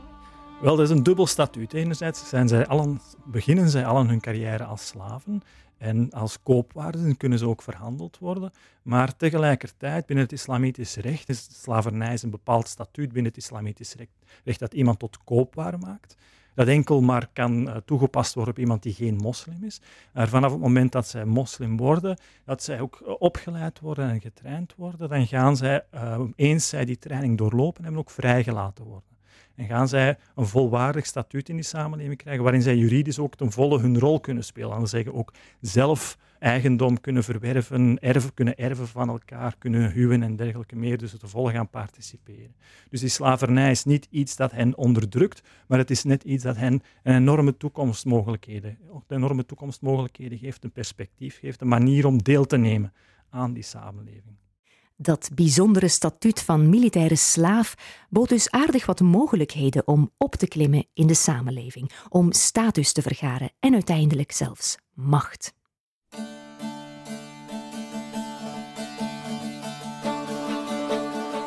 Wel, 0.60 0.76
dat 0.76 0.90
is 0.90 0.96
een 0.96 1.02
dubbel 1.02 1.26
statuut. 1.26 1.72
Enerzijds 1.72 2.28
zijn 2.28 2.48
zij 2.48 2.66
allen, 2.66 3.00
beginnen 3.24 3.68
zij 3.68 3.86
allen 3.86 4.08
hun 4.08 4.20
carrière 4.20 4.64
als 4.64 4.86
slaven. 4.86 5.42
En 5.78 6.10
als 6.12 6.42
koopwaarden 6.42 7.16
kunnen 7.16 7.38
ze 7.38 7.46
ook 7.46 7.62
verhandeld 7.62 8.18
worden. 8.18 8.50
Maar 8.82 9.16
tegelijkertijd, 9.16 10.06
binnen 10.06 10.24
het 10.24 10.34
islamitisch 10.34 10.96
recht, 10.96 11.28
is 11.28 11.48
slavernij 11.62 12.18
een 12.22 12.30
bepaald 12.30 12.68
statuut 12.68 13.12
binnen 13.12 13.32
het 13.32 13.42
islamitisch 13.42 13.94
recht, 13.94 14.10
recht 14.44 14.58
dat 14.58 14.74
iemand 14.74 14.98
tot 14.98 15.24
koopwaar 15.24 15.78
maakt. 15.78 16.16
Dat 16.60 16.68
enkel 16.68 17.00
maar 17.00 17.28
kan 17.32 17.68
uh, 17.68 17.76
toegepast 17.84 18.34
worden 18.34 18.52
op 18.52 18.58
iemand 18.58 18.82
die 18.82 18.92
geen 18.92 19.16
moslim 19.16 19.64
is. 19.64 19.80
Maar 20.12 20.28
vanaf 20.28 20.50
het 20.50 20.60
moment 20.60 20.92
dat 20.92 21.08
zij 21.08 21.24
moslim 21.24 21.76
worden, 21.76 22.18
dat 22.44 22.62
zij 22.62 22.80
ook 22.80 23.00
uh, 23.02 23.14
opgeleid 23.18 23.80
worden 23.80 24.10
en 24.10 24.20
getraind 24.20 24.74
worden, 24.76 25.08
dan 25.08 25.26
gaan 25.26 25.56
zij, 25.56 25.84
uh, 25.94 26.20
eens 26.36 26.68
zij 26.68 26.84
die 26.84 26.98
training 26.98 27.38
doorlopen, 27.38 27.82
hebben 27.82 28.00
ook 28.00 28.10
vrijgelaten 28.10 28.84
worden. 28.84 29.08
En 29.54 29.66
gaan 29.66 29.88
zij 29.88 30.18
een 30.34 30.46
volwaardig 30.46 31.06
statuut 31.06 31.48
in 31.48 31.54
die 31.54 31.64
samenleving 31.64 32.16
krijgen, 32.16 32.42
waarin 32.42 32.62
zij 32.62 32.76
juridisch 32.76 33.18
ook 33.18 33.34
ten 33.34 33.52
volle 33.52 33.80
hun 33.80 33.98
rol 33.98 34.20
kunnen 34.20 34.44
spelen. 34.44 34.76
En 34.76 34.86
zeggen 34.86 35.14
ook 35.14 35.32
zelf 35.60 36.18
eigendom 36.40 37.00
kunnen 37.00 37.24
verwerven, 37.24 37.98
erven, 37.98 38.34
kunnen 38.34 38.56
erven 38.56 38.88
van 38.88 39.08
elkaar, 39.08 39.54
kunnen 39.58 39.92
huwen 39.92 40.22
en 40.22 40.36
dergelijke 40.36 40.76
meer, 40.76 40.98
dus 40.98 41.18
te 41.18 41.28
volle 41.28 41.52
gaan 41.52 41.68
participeren. 41.68 42.54
Dus 42.88 43.00
die 43.00 43.08
slavernij 43.08 43.70
is 43.70 43.84
niet 43.84 44.06
iets 44.10 44.36
dat 44.36 44.52
hen 44.52 44.76
onderdrukt, 44.76 45.42
maar 45.66 45.78
het 45.78 45.90
is 45.90 46.04
net 46.04 46.24
iets 46.24 46.42
dat 46.42 46.56
hen 46.56 46.82
een 47.02 47.14
enorme 47.14 47.56
toekomstmogelijkheden, 47.56 48.78
enorme 49.08 49.46
toekomstmogelijkheden 49.46 50.38
geeft, 50.38 50.64
een 50.64 50.72
perspectief 50.72 51.38
geeft, 51.38 51.60
een 51.60 51.68
manier 51.68 52.06
om 52.06 52.22
deel 52.22 52.46
te 52.46 52.56
nemen 52.56 52.92
aan 53.30 53.52
die 53.52 53.62
samenleving. 53.62 54.38
Dat 54.96 55.30
bijzondere 55.34 55.88
statuut 55.88 56.42
van 56.42 56.68
militaire 56.68 57.16
slaaf 57.16 57.74
bood 58.10 58.28
dus 58.28 58.50
aardig 58.50 58.86
wat 58.86 59.00
mogelijkheden 59.00 59.86
om 59.86 60.10
op 60.16 60.34
te 60.34 60.48
klimmen 60.48 60.86
in 60.94 61.06
de 61.06 61.14
samenleving, 61.14 61.90
om 62.08 62.32
status 62.32 62.92
te 62.92 63.02
vergaren 63.02 63.50
en 63.60 63.72
uiteindelijk 63.72 64.32
zelfs 64.32 64.78
macht. 64.94 65.58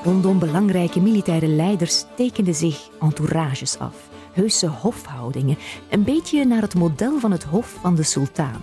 Rondom 0.03 0.39
belangrijke 0.39 0.99
militaire 0.99 1.47
leiders 1.47 2.05
tekenden 2.15 2.55
zich 2.55 2.89
entourages 3.01 3.79
af, 3.79 3.95
heuse 4.33 4.67
hofhoudingen, 4.67 5.57
een 5.89 6.03
beetje 6.03 6.45
naar 6.45 6.61
het 6.61 6.75
model 6.75 7.19
van 7.19 7.31
het 7.31 7.43
hof 7.43 7.77
van 7.81 7.95
de 7.95 8.03
sultan. 8.03 8.59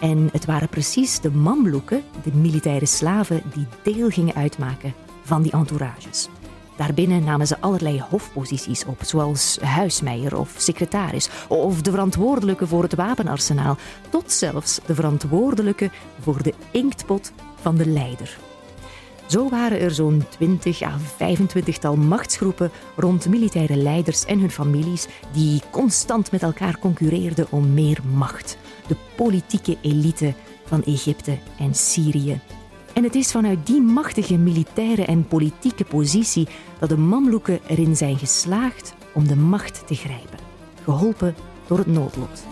En 0.00 0.28
het 0.32 0.44
waren 0.44 0.68
precies 0.68 1.20
de 1.20 1.30
mamloeken, 1.30 2.02
de 2.22 2.32
militaire 2.34 2.86
slaven, 2.86 3.42
die 3.54 3.66
deel 3.82 4.08
gingen 4.08 4.34
uitmaken 4.34 4.94
van 5.22 5.42
die 5.42 5.52
entourages. 5.52 6.28
Daarbinnen 6.76 7.24
namen 7.24 7.46
ze 7.46 7.60
allerlei 7.60 8.02
hofposities 8.10 8.84
op, 8.84 8.98
zoals 9.02 9.58
huismeier 9.60 10.38
of 10.38 10.54
secretaris, 10.56 11.28
of 11.48 11.82
de 11.82 11.90
verantwoordelijke 11.90 12.66
voor 12.66 12.82
het 12.82 12.94
wapenarsenaal, 12.94 13.76
tot 14.10 14.32
zelfs 14.32 14.80
de 14.86 14.94
verantwoordelijke 14.94 15.90
voor 16.20 16.42
de 16.42 16.54
inktpot 16.70 17.32
van 17.60 17.76
de 17.76 17.86
leider. 17.86 18.47
Zo 19.28 19.48
waren 19.48 19.80
er 19.80 19.90
zo'n 19.90 20.24
20 20.28 20.82
à 20.82 20.98
25-tal 20.98 21.96
machtsgroepen 21.96 22.70
rond 22.96 23.28
militaire 23.28 23.76
leiders 23.76 24.24
en 24.24 24.38
hun 24.38 24.50
families 24.50 25.06
die 25.32 25.62
constant 25.70 26.30
met 26.30 26.42
elkaar 26.42 26.78
concurreerden 26.78 27.46
om 27.50 27.74
meer 27.74 27.98
macht. 28.16 28.58
De 28.86 28.96
politieke 29.16 29.76
elite 29.82 30.34
van 30.64 30.82
Egypte 30.84 31.38
en 31.58 31.74
Syrië. 31.74 32.40
En 32.94 33.02
het 33.02 33.14
is 33.14 33.30
vanuit 33.30 33.66
die 33.66 33.80
machtige 33.80 34.36
militaire 34.36 35.04
en 35.04 35.26
politieke 35.26 35.84
positie 35.84 36.48
dat 36.78 36.88
de 36.88 36.96
Mamluken 36.96 37.60
erin 37.66 37.96
zijn 37.96 38.18
geslaagd 38.18 38.94
om 39.14 39.28
de 39.28 39.36
macht 39.36 39.86
te 39.86 39.94
grijpen, 39.94 40.38
geholpen 40.84 41.34
door 41.66 41.78
het 41.78 41.86
noodlot. 41.86 42.44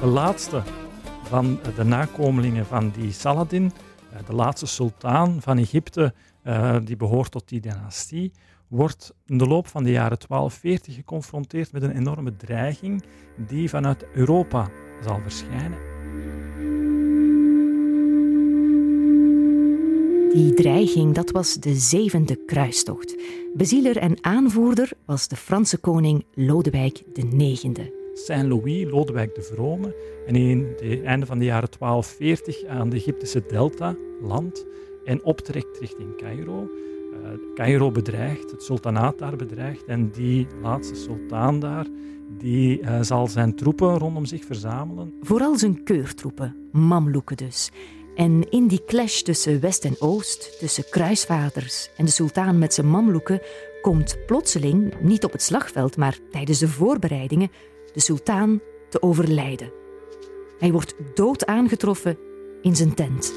De 0.00 0.06
laatste 0.06 0.62
van 1.30 1.58
de 1.76 1.84
nakomelingen 1.84 2.66
van 2.66 2.92
die 2.98 3.12
Saladin, 3.12 3.72
eh, 4.12 4.18
de 4.26 4.34
laatste 4.34 4.66
sultan 4.66 5.40
van 5.40 5.58
Egypte, 5.58 6.14
eh, 6.42 6.76
die 6.84 6.96
behoort 6.96 7.30
tot 7.30 7.48
die 7.48 7.60
dynastie, 7.60 8.32
wordt 8.68 9.14
in 9.26 9.38
de 9.38 9.46
loop 9.46 9.66
van 9.66 9.82
de 9.82 9.90
jaren 9.90 10.18
1240 10.18 10.94
geconfronteerd 10.94 11.72
met 11.72 11.82
een 11.82 11.96
enorme 11.96 12.36
dreiging 12.36 13.02
die 13.36 13.68
vanuit 13.68 14.04
Europa 14.14 14.68
zal 15.04 15.20
verschijnen. 15.22 15.78
Die 20.32 20.54
dreiging, 20.54 21.14
dat 21.14 21.30
was 21.30 21.54
de 21.54 21.74
zevende 21.74 22.44
kruistocht. 22.46 23.16
Bezieler 23.54 23.96
en 23.96 24.24
aanvoerder 24.24 24.92
was 25.04 25.28
de 25.28 25.36
Franse 25.36 25.78
koning 25.78 26.24
Lodewijk 26.34 27.02
IX. 27.14 27.99
Saint-Louis, 28.24 28.90
Lodewijk 28.90 29.34
de 29.34 29.42
Vrome. 29.42 29.94
En 30.26 30.36
in 30.36 30.66
het 30.80 31.04
einde 31.04 31.26
van 31.26 31.38
de 31.38 31.44
jaren 31.44 31.68
1240 31.78 32.64
aan 32.64 32.88
de 32.88 32.96
Egyptische 32.96 33.42
delta 33.48 33.96
land 34.22 34.66
en 35.04 35.24
optrekt 35.24 35.78
richting 35.78 36.16
Cairo. 36.16 36.68
Uh, 37.12 37.54
Cairo 37.54 37.90
bedreigt, 37.90 38.50
het 38.50 38.62
sultanaat 38.62 39.18
daar 39.18 39.36
bedreigt. 39.36 39.84
En 39.84 40.10
die 40.10 40.46
laatste 40.62 40.94
sultan 40.94 41.60
daar, 41.60 41.86
die 42.38 42.80
uh, 42.80 43.00
zal 43.00 43.26
zijn 43.26 43.56
troepen 43.56 43.98
rondom 43.98 44.24
zich 44.24 44.44
verzamelen. 44.44 45.14
Vooral 45.20 45.58
zijn 45.58 45.82
keurtroepen, 45.84 46.68
Mamluken 46.72 47.36
dus. 47.36 47.70
En 48.14 48.50
in 48.50 48.66
die 48.66 48.84
clash 48.86 49.20
tussen 49.20 49.60
West 49.60 49.84
en 49.84 49.96
Oost, 49.98 50.58
tussen 50.58 50.84
kruisvaders 50.90 51.90
en 51.96 52.04
de 52.04 52.10
sultan 52.10 52.58
met 52.58 52.74
zijn 52.74 52.88
Mamluken, 52.88 53.40
komt 53.82 54.18
plotseling, 54.26 54.94
niet 55.00 55.24
op 55.24 55.32
het 55.32 55.42
slagveld, 55.42 55.96
maar 55.96 56.18
tijdens 56.30 56.58
de 56.58 56.68
voorbereidingen, 56.68 57.50
de 57.92 58.00
sultan 58.00 58.60
te 58.88 59.02
overlijden. 59.02 59.72
Hij 60.58 60.72
wordt 60.72 60.94
dood 61.14 61.46
aangetroffen 61.46 62.18
in 62.62 62.76
zijn 62.76 62.94
tent. 62.94 63.32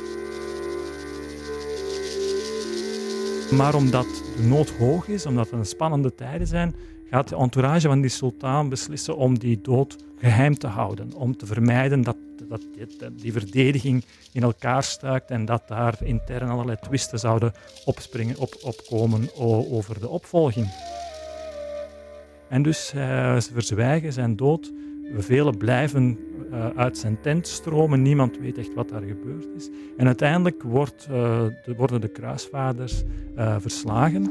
Maar 3.52 3.76
omdat 3.76 4.08
de 4.36 4.44
nood 4.44 4.70
hoog 4.70 5.08
is, 5.08 5.26
omdat 5.26 5.50
het 5.50 5.60
een 5.60 5.66
spannende 5.66 6.16
tijden 6.16 6.48
zijn, 6.48 6.76
gaat 7.10 7.30
de 7.30 7.36
entourage 7.36 7.88
van 7.88 8.02
die 8.02 8.10
sultan 8.10 8.70
beslissen 8.70 9.18
om 9.18 9.40
die 9.40 9.62
dood 9.62 9.96
geheim 10.18 10.58
te 10.58 10.68
houden. 10.68 11.14
Om 11.14 11.38
te 11.38 11.46
vermijden 11.46 12.02
dat, 12.02 12.16
dat 12.48 12.62
die 13.14 13.32
verdediging 13.32 14.06
in 14.32 14.44
elkaar 14.44 14.84
stuikt 14.84 15.30
en 15.30 15.46
dat 15.46 15.68
daar 15.68 15.98
intern 16.04 16.50
allerlei 16.50 16.78
twisten 16.82 17.20
zouden 17.20 17.54
opspringen, 17.86 18.38
op, 18.38 18.58
opkomen 18.62 19.30
over 19.72 20.00
de 20.00 20.10
opvolging. 20.10 20.68
En 22.54 22.62
dus 22.62 22.94
uh, 22.96 23.40
ze 23.40 23.50
verzwijgen 23.54 24.14
zijn 24.14 24.36
dood. 24.36 24.72
Velen 25.18 25.58
blijven 25.58 26.20
uh, 26.52 26.68
uit 26.76 26.98
zijn 26.98 27.18
tent 27.22 27.48
stromen. 27.48 28.02
Niemand 28.02 28.40
weet 28.40 28.58
echt 28.58 28.74
wat 28.74 28.90
daar 28.90 29.02
gebeurd 29.02 29.48
is. 29.58 29.70
En 29.98 30.06
uiteindelijk 30.06 30.64
wordt, 30.64 31.06
de, 31.06 31.74
worden 31.78 32.02
de 32.02 32.08
kruisvaders 32.08 33.04
verslagen. 33.60 34.24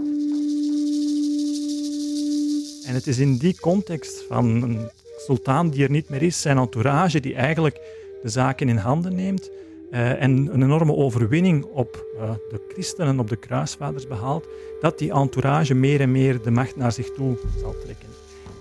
En 2.86 2.94
het 2.94 3.06
is 3.06 3.18
in 3.18 3.36
die 3.36 3.60
context 3.60 4.24
van 4.28 4.62
een 4.62 4.90
sultan 5.16 5.70
die 5.70 5.84
er 5.84 5.90
niet 5.90 6.08
meer 6.08 6.22
is, 6.22 6.40
zijn 6.40 6.58
entourage 6.58 7.20
die 7.20 7.34
eigenlijk 7.34 7.80
de 8.22 8.28
zaken 8.28 8.68
in 8.68 8.76
handen 8.76 9.14
neemt 9.14 9.50
uh, 9.92 10.22
en 10.22 10.48
een 10.52 10.62
enorme 10.62 10.94
overwinning 10.94 11.64
op 11.64 12.06
uh, 12.16 12.30
de 12.50 12.60
christenen, 12.68 13.18
op 13.18 13.28
de 13.28 13.36
kruisvaders 13.36 14.06
behaalt, 14.06 14.46
dat 14.80 14.98
die 14.98 15.12
entourage 15.12 15.74
meer 15.74 16.00
en 16.00 16.12
meer 16.12 16.42
de 16.42 16.50
macht 16.50 16.76
naar 16.76 16.92
zich 16.92 17.10
toe 17.12 17.36
zal 17.60 17.74
trekken 17.84 18.08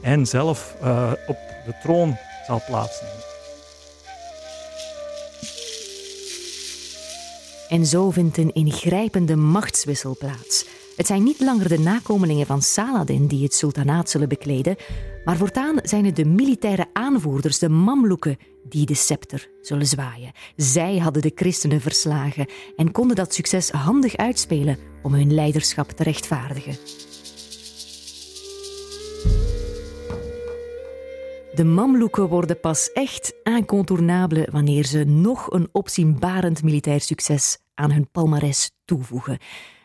en 0.01 0.25
zelf 0.25 0.75
uh, 0.83 1.11
op 1.27 1.37
de 1.65 1.73
troon 1.81 2.17
zal 2.47 2.61
plaatsnemen. 2.67 3.29
En 7.69 7.85
zo 7.85 8.09
vindt 8.09 8.37
een 8.37 8.53
ingrijpende 8.53 9.35
machtswissel 9.35 10.15
plaats. 10.19 10.65
Het 11.01 11.09
zijn 11.09 11.23
niet 11.23 11.39
langer 11.39 11.69
de 11.69 11.79
nakomelingen 11.79 12.45
van 12.45 12.61
Saladin 12.61 13.27
die 13.27 13.43
het 13.43 13.53
sultanaat 13.53 14.09
zullen 14.09 14.29
bekleden, 14.29 14.75
maar 15.25 15.37
voortaan 15.37 15.79
zijn 15.83 16.05
het 16.05 16.15
de 16.15 16.25
militaire 16.25 16.85
aanvoerders, 16.93 17.59
de 17.59 17.69
Mamluken, 17.69 18.37
die 18.63 18.85
de 18.85 18.93
scepter 18.93 19.49
zullen 19.61 19.85
zwaaien. 19.85 20.31
Zij 20.55 20.97
hadden 20.97 21.21
de 21.21 21.31
christenen 21.35 21.81
verslagen 21.81 22.45
en 22.75 22.91
konden 22.91 23.15
dat 23.15 23.33
succes 23.33 23.69
handig 23.69 24.17
uitspelen 24.17 24.77
om 25.03 25.13
hun 25.13 25.33
leiderschap 25.33 25.91
te 25.91 26.03
rechtvaardigen. 26.03 26.77
De 31.55 31.63
Mamluken 31.63 32.27
worden 32.27 32.59
pas 32.59 32.91
echt 32.91 33.33
incontournable 33.43 34.47
wanneer 34.51 34.85
ze 34.85 35.03
nog 35.03 35.51
een 35.51 35.69
opzienbarend 35.71 36.63
militair 36.63 37.01
succes 37.01 37.57
aan 37.73 37.91
hun 37.91 38.09
palmares 38.11 38.71
toevoegen. 38.85 39.37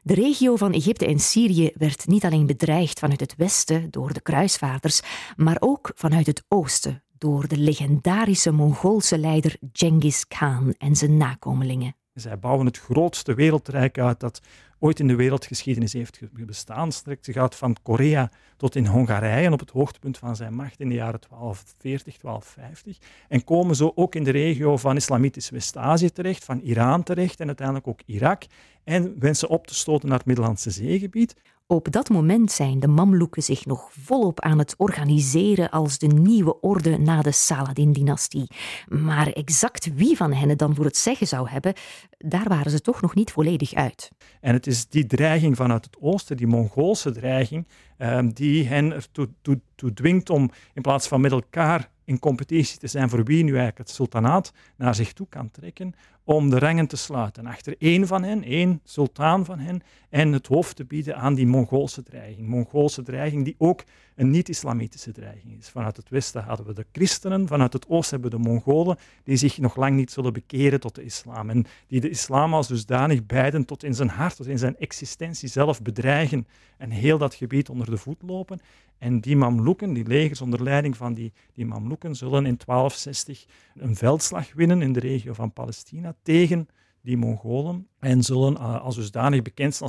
De 0.07 0.15
regio 0.15 0.57
van 0.57 0.73
Egypte 0.73 1.07
en 1.07 1.19
Syrië 1.19 1.71
werd 1.75 2.07
niet 2.07 2.25
alleen 2.25 2.47
bedreigd 2.47 2.99
vanuit 2.99 3.21
het 3.21 3.35
westen 3.37 3.91
door 3.91 4.13
de 4.13 4.21
kruisvaarders, 4.21 5.01
maar 5.37 5.57
ook 5.61 5.91
vanuit 5.95 6.27
het 6.27 6.45
oosten 6.49 7.03
door 7.19 7.49
de 7.49 7.57
legendarische 7.57 8.51
Mongoolse 8.51 9.19
leider 9.19 9.57
Genghis 9.73 10.29
Khan 10.29 10.75
en 10.79 10.97
zijn 10.97 11.17
nakomelingen. 11.17 11.97
Zij 12.13 12.39
bouwen 12.39 12.67
het 12.67 12.79
grootste 12.79 13.35
wereldrijk 13.35 13.99
uit 13.99 14.21
dat 14.21 14.41
ooit 14.79 15.01
in 15.01 15.07
de 15.07 15.15
wereldgeschiedenis 15.15 15.93
heeft 15.93 16.21
bestaan. 16.33 16.93
Strekt 16.93 17.25
zich 17.25 17.55
van 17.55 17.77
Korea 17.83 18.31
tot 18.57 18.77
in 18.77 18.87
Hongarije 18.87 19.53
op 19.53 19.61
het 19.61 19.71
hoogtepunt 19.71 20.19
van 20.19 20.37
zijn 20.37 20.55
macht 20.55 20.81
in 20.81 20.89
de 20.89 20.95
jaren 20.95 21.21
1240, 21.29 22.17
1250. 22.17 22.99
En 23.29 23.45
komen 23.45 23.77
zo 23.77 23.93
ook 23.95 24.15
in 24.15 24.25
de 24.25 24.31
regio 24.31 24.77
van 24.77 24.97
Islamitisch 24.97 25.51
West-Azië 25.51 26.11
terecht, 26.11 26.45
van 26.45 26.61
Iran 26.61 27.03
terecht 27.03 27.41
en 27.41 27.47
uiteindelijk 27.47 27.87
ook 27.87 28.01
Irak. 28.07 28.43
En 28.85 29.19
wensen 29.19 29.49
op 29.49 29.67
te 29.67 29.75
stoten 29.75 30.09
naar 30.09 30.19
het 30.19 30.27
Middellandse 30.27 30.71
zeegebied. 30.71 31.35
Op 31.69 31.93
dat 31.93 32.09
moment 32.09 32.53
zijn 32.53 32.81
de 32.81 32.89
Mamluken 32.89 33.43
zich 33.43 33.67
nog 33.67 33.91
volop 33.93 34.41
aan 34.41 34.59
het 34.59 34.75
organiseren 34.77 35.71
als 35.71 35.99
de 35.99 36.07
nieuwe 36.07 36.61
orde 36.61 36.99
na 36.99 37.23
de 37.23 37.33
Saladin-dynastie. 37.33 38.51
Maar 38.89 39.29
exact 39.29 39.95
wie 39.95 40.17
van 40.17 40.33
hen 40.33 40.49
het 40.49 40.59
dan 40.59 40.75
voor 40.75 40.85
het 40.85 40.97
zeggen 40.97 41.27
zou 41.27 41.49
hebben, 41.49 41.75
daar 42.19 42.49
waren 42.49 42.71
ze 42.71 42.81
toch 42.81 43.01
nog 43.01 43.15
niet 43.15 43.31
volledig 43.31 43.75
uit. 43.75 44.11
En 44.41 44.53
het 44.53 44.67
is 44.67 44.89
die 44.89 45.07
dreiging 45.07 45.57
vanuit 45.57 45.85
het 45.85 45.97
oosten, 46.01 46.37
die 46.37 46.47
Mongoolse 46.47 47.13
dreiging, 47.13 47.67
ehm, 47.97 48.29
die 48.29 48.67
hen 48.67 48.93
ertoe 48.93 49.29
toe, 49.75 49.93
dwingt 49.95 50.31
om 50.31 50.51
in 50.75 50.83
plaats 50.83 51.09
van 51.09 51.21
met 51.21 51.33
elkaar 51.33 51.91
in 52.05 52.19
competitie 52.19 52.79
te 52.79 52.87
zijn 52.87 53.09
voor 53.09 53.25
wie 53.25 53.43
nu 53.45 53.51
eigenlijk 53.51 53.79
het 53.79 53.91
sultanaat 53.91 54.53
naar 54.77 54.95
zich 54.95 55.13
toe 55.13 55.27
kan 55.29 55.51
trekken, 55.51 55.95
om 56.25 56.51
de 56.51 56.59
rangen 56.59 56.87
te 56.87 56.97
sluiten 56.97 57.47
achter 57.47 57.75
één 57.79 58.07
van 58.07 58.23
hen, 58.23 58.43
één 58.43 58.81
sultaan 58.85 59.45
van 59.45 59.59
hen, 59.59 59.83
en 60.09 60.33
het 60.33 60.47
hoofd 60.47 60.77
te 60.77 60.85
bieden 60.85 61.17
aan 61.17 61.35
die 61.35 61.47
Mongoolse 61.47 62.03
dreiging. 62.03 62.49
Mongoolse 62.49 63.03
dreiging 63.03 63.45
die 63.45 63.55
ook 63.59 63.85
een 64.15 64.31
niet-islamitische 64.31 65.13
dreiging 65.13 65.59
is. 65.59 65.69
Vanuit 65.69 65.97
het 65.97 66.09
westen 66.09 66.43
hadden 66.43 66.67
we 66.67 66.75
de 66.75 66.87
christenen, 66.93 67.47
vanuit 67.47 67.73
het 67.73 67.89
oosten 67.89 68.21
hebben 68.21 68.39
we 68.39 68.45
de 68.45 68.51
Mongolen, 68.51 68.97
die 69.25 69.37
zich 69.37 69.59
nog 69.59 69.77
lang 69.77 69.97
niet 69.97 70.11
zullen 70.11 70.33
bekeren 70.33 70.81
tot 70.81 70.95
de 70.95 71.05
islam. 71.05 71.51
En 71.51 71.67
die 71.87 72.01
de 72.01 72.11
islam 72.11 72.55
als 72.55 72.69
dusdanig 72.69 73.27
beiden 73.27 73.65
tot 73.65 73.85
in 73.85 73.95
zijn 73.95 74.09
hart, 74.09 74.37
tot 74.37 74.47
in 74.47 74.59
zijn 74.59 74.77
existentie 74.79 75.49
zelf 75.49 75.83
bedreigen 75.83 76.47
en 76.79 76.91
heel 76.91 77.19
dat 77.19 77.35
gebied 77.35 77.69
onder 77.69 77.91
de 77.91 77.97
voet 77.97 78.23
lopen. 78.23 78.61
En 78.99 79.21
die 79.21 79.37
Mamluken, 79.37 79.93
die 79.93 80.07
legers 80.07 80.41
onder 80.41 80.63
leiding 80.63 80.97
van 80.97 81.15
die, 81.15 81.33
die 81.53 81.67
Mamluken, 81.67 82.17
zullen 82.17 82.47
in 82.47 82.59
1260 82.65 83.47
een 83.75 83.97
veldslag 83.97 84.53
winnen 84.55 84.83
in 84.83 84.93
de 84.93 85.01
regio 85.01 85.33
van 85.33 85.53
Palestina 85.53 86.15
tegen 86.23 86.69
die 87.07 87.17
Mongolen 87.17 87.89
en 87.99 88.23
zullen 88.23 88.53
uh, 88.53 88.81
als 88.81 88.95
dusdanig 88.95 89.43
bekend 89.43 89.81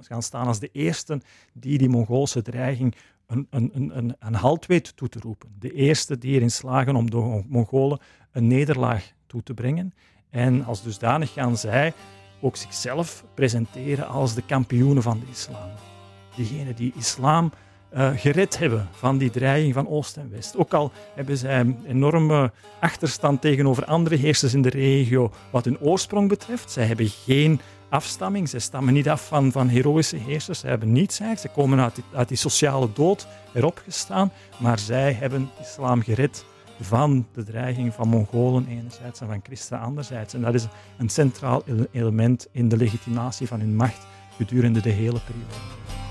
gaan 0.00 0.22
staan 0.22 0.46
als 0.46 0.58
de 0.58 0.70
eerste 0.72 1.20
die 1.52 1.78
die 1.78 1.88
Mongoolse 1.88 2.42
dreiging 2.42 2.94
een, 3.26 3.46
een, 3.50 3.70
een, 3.96 4.16
een 4.18 4.34
halt 4.34 4.66
weet 4.66 4.96
toe 4.96 5.08
te 5.08 5.18
roepen. 5.18 5.54
De 5.58 5.72
eerste 5.72 6.18
die 6.18 6.34
erin 6.34 6.50
slagen 6.50 6.96
om 6.96 7.10
de 7.10 7.42
Mongolen 7.48 7.98
een 8.30 8.46
nederlaag 8.46 9.12
toe 9.26 9.42
te 9.42 9.54
brengen. 9.54 9.94
En 10.30 10.64
als 10.64 10.82
dusdanig 10.82 11.32
gaan 11.32 11.56
zij 11.56 11.92
ook 12.40 12.56
zichzelf 12.56 13.24
presenteren 13.34 14.08
als 14.08 14.34
de 14.34 14.42
kampioenen 14.42 15.02
van 15.02 15.20
de 15.20 15.26
islam. 15.30 15.91
Diegenen 16.36 16.74
die 16.74 16.92
islam 16.96 17.52
uh, 17.94 18.10
gered 18.16 18.58
hebben 18.58 18.88
van 18.92 19.18
die 19.18 19.30
dreiging 19.30 19.74
van 19.74 19.88
Oost 19.88 20.16
en 20.16 20.30
West. 20.30 20.56
Ook 20.56 20.74
al 20.74 20.92
hebben 21.14 21.36
zij 21.36 21.60
een 21.60 21.78
enorme 21.86 22.52
achterstand 22.80 23.40
tegenover 23.40 23.84
andere 23.84 24.16
heersers 24.16 24.54
in 24.54 24.62
de 24.62 24.68
regio 24.68 25.32
wat 25.50 25.64
hun 25.64 25.80
oorsprong 25.80 26.28
betreft. 26.28 26.70
Zij 26.70 26.84
hebben 26.84 27.08
geen 27.08 27.60
afstamming, 27.88 28.48
zij 28.48 28.60
stammen 28.60 28.94
niet 28.94 29.08
af 29.08 29.26
van, 29.26 29.52
van 29.52 29.68
heroïsche 29.68 30.16
heersers, 30.16 30.58
zij 30.58 30.70
hebben 30.70 30.92
niets 30.92 31.20
eigenlijk. 31.20 31.54
Ze 31.54 31.60
komen 31.60 31.80
uit 31.80 31.94
die, 31.94 32.04
uit 32.14 32.28
die 32.28 32.36
sociale 32.36 32.88
dood 32.92 33.26
erop 33.54 33.82
gestaan, 33.84 34.32
maar 34.58 34.78
zij 34.78 35.12
hebben 35.12 35.50
islam 35.60 36.02
gered 36.02 36.44
van 36.80 37.26
de 37.32 37.44
dreiging 37.44 37.94
van 37.94 38.08
Mongolen 38.08 38.66
enerzijds 38.68 39.20
en 39.20 39.26
van 39.26 39.40
christen 39.42 39.80
anderzijds. 39.80 40.34
En 40.34 40.40
dat 40.40 40.54
is 40.54 40.66
een 40.98 41.08
centraal 41.08 41.62
element 41.92 42.48
in 42.52 42.68
de 42.68 42.76
legitimatie 42.76 43.46
van 43.46 43.60
hun 43.60 43.76
macht 43.76 44.06
gedurende 44.36 44.80
de 44.80 44.90
hele 44.90 45.20
periode. 45.20 46.01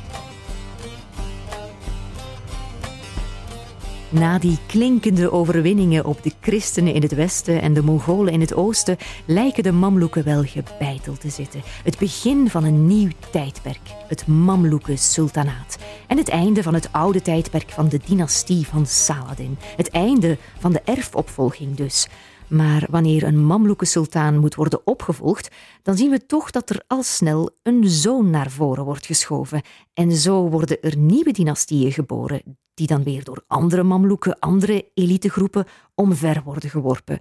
Na 4.11 4.39
die 4.39 4.57
klinkende 4.65 5.31
overwinningen 5.31 6.05
op 6.05 6.23
de 6.23 6.31
christenen 6.41 6.93
in 6.93 7.01
het 7.01 7.15
westen 7.15 7.61
en 7.61 7.73
de 7.73 7.83
Mongolen 7.83 8.33
in 8.33 8.41
het 8.41 8.53
oosten 8.53 8.97
lijken 9.25 9.63
de 9.63 9.71
Mamluken 9.71 10.23
wel 10.23 10.43
gebeiteld 10.43 11.21
te 11.21 11.29
zitten. 11.29 11.61
Het 11.83 11.97
begin 11.97 12.49
van 12.49 12.63
een 12.63 12.87
nieuw 12.87 13.09
tijdperk, 13.31 13.79
het 14.07 14.27
Mamluken 14.27 14.97
sultanaat. 14.97 15.77
En 16.07 16.17
het 16.17 16.29
einde 16.29 16.63
van 16.63 16.73
het 16.73 16.89
oude 16.91 17.21
tijdperk 17.21 17.69
van 17.69 17.89
de 17.89 17.99
dynastie 18.05 18.67
van 18.67 18.85
Saladin. 18.85 19.57
Het 19.75 19.89
einde 19.89 20.37
van 20.59 20.71
de 20.71 20.81
erfopvolging 20.85 21.75
dus. 21.75 22.07
Maar 22.51 22.87
wanneer 22.89 23.23
een 23.23 23.45
Mamluke 23.45 23.85
sultaan 23.85 24.37
moet 24.37 24.55
worden 24.55 24.87
opgevolgd, 24.87 25.49
dan 25.83 25.97
zien 25.97 26.09
we 26.09 26.25
toch 26.25 26.51
dat 26.51 26.69
er 26.69 26.83
al 26.87 27.03
snel 27.03 27.49
een 27.63 27.89
zoon 27.89 28.29
naar 28.29 28.49
voren 28.49 28.83
wordt 28.83 29.05
geschoven. 29.05 29.61
En 29.93 30.11
zo 30.11 30.49
worden 30.49 30.81
er 30.81 30.97
nieuwe 30.97 31.31
dynastieën 31.31 31.91
geboren, 31.91 32.57
die 32.73 32.87
dan 32.87 33.03
weer 33.03 33.23
door 33.23 33.43
andere 33.47 33.83
Mamluken, 33.83 34.39
andere 34.39 34.91
elitegroepen, 34.93 35.65
omver 35.95 36.41
worden 36.43 36.69
geworpen. 36.69 37.19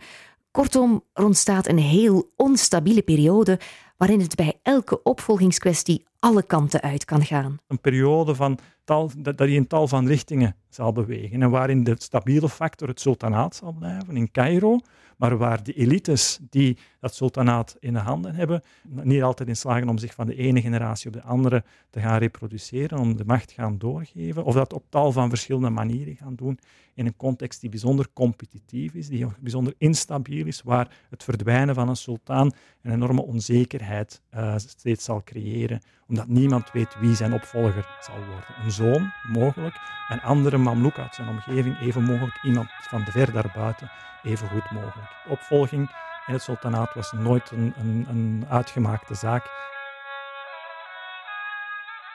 Kortom, 0.51 1.05
er 1.13 1.25
ontstaat 1.25 1.69
een 1.69 1.79
heel 1.79 2.33
onstabiele 2.37 3.03
periode 3.03 3.59
waarin 4.01 4.21
het 4.21 4.35
bij 4.35 4.59
elke 4.63 5.03
opvolgingskwestie 5.03 6.05
alle 6.19 6.43
kanten 6.43 6.81
uit 6.81 7.05
kan 7.05 7.25
gaan. 7.25 7.59
Een 7.67 7.81
periode 7.81 8.35
van 8.35 8.59
tal, 8.85 9.11
dat, 9.17 9.39
dat 9.39 9.49
in 9.49 9.67
tal 9.67 9.89
van 9.89 10.07
richtingen 10.07 10.57
zal 10.69 10.93
bewegen 10.93 11.43
en 11.43 11.51
waarin 11.51 11.85
de 11.85 11.95
stabiele 11.99 12.49
factor 12.49 12.89
het 12.89 13.01
sultanaat 13.01 13.57
zal 13.57 13.73
blijven 13.73 14.17
in 14.17 14.31
Cairo, 14.31 14.79
maar 15.17 15.37
waar 15.37 15.63
de 15.63 15.73
elites 15.73 16.39
die 16.51 16.79
dat 17.01 17.15
sultanaat 17.15 17.77
in 17.81 17.93
de 17.93 17.99
handen 17.99 18.35
hebben, 18.35 18.63
niet 18.89 19.23
altijd 19.23 19.49
in 19.49 19.57
slagen 19.57 19.89
om 19.89 19.99
zich 19.99 20.15
van 20.15 20.27
de 20.27 20.37
ene 20.37 20.61
generatie 20.61 21.07
op 21.07 21.13
de 21.13 21.23
andere 21.23 21.65
te 21.91 22.01
gaan 22.01 22.19
reproduceren, 22.19 22.99
om 22.99 23.17
de 23.17 23.25
macht 23.25 23.53
gaan 23.53 23.79
doorgeven, 23.79 24.45
of 24.45 24.55
dat 24.55 24.73
op 24.73 24.85
tal 24.89 25.13
van 25.13 25.29
verschillende 25.29 25.71
manieren 25.71 26.17
gaan 26.17 26.35
doen, 26.35 26.59
in 26.95 27.07
een 27.07 27.17
context 27.17 27.61
die 27.61 27.71
bijzonder 27.71 28.07
competitief 28.13 28.95
is, 28.95 29.09
die 29.09 29.27
bijzonder 29.41 29.75
instabiel 29.79 30.47
is, 30.47 30.63
waar 30.63 30.97
het 31.11 31.25
verdwijnen 31.25 31.75
van 31.75 31.89
een 31.89 31.97
sultan 31.97 32.53
een 32.83 32.93
enorme 32.93 33.23
onzekerheid 33.23 33.90
uh, 34.35 34.55
steeds 34.57 35.05
zal 35.05 35.23
creëren, 35.25 35.81
omdat 36.09 36.27
niemand 36.27 36.73
weet 36.73 36.99
wie 36.99 37.15
zijn 37.15 37.33
opvolger 37.33 37.97
zal 38.01 38.17
worden. 38.17 38.55
Een 38.65 38.71
zoon, 38.71 39.13
mogelijk, 39.29 39.75
een 40.09 40.21
andere 40.21 40.59
mamloek 40.59 40.99
uit 40.99 41.15
zijn 41.15 41.29
omgeving, 41.29 41.81
even 41.81 42.03
mogelijk 42.03 42.43
iemand 42.43 42.69
van 42.81 43.05
de 43.05 43.11
ver 43.11 43.33
daarbuiten, 43.33 43.91
even 44.23 44.49
goed 44.49 44.71
mogelijk. 44.71 45.09
De 45.25 45.31
opvolging 45.31 45.91
in 46.27 46.33
het 46.33 46.43
sultanaat 46.43 46.95
was 46.95 47.13
nooit 47.13 47.51
een, 47.51 47.75
een, 47.79 48.07
een 48.09 48.45
uitgemaakte 48.49 49.15
zaak. 49.15 49.51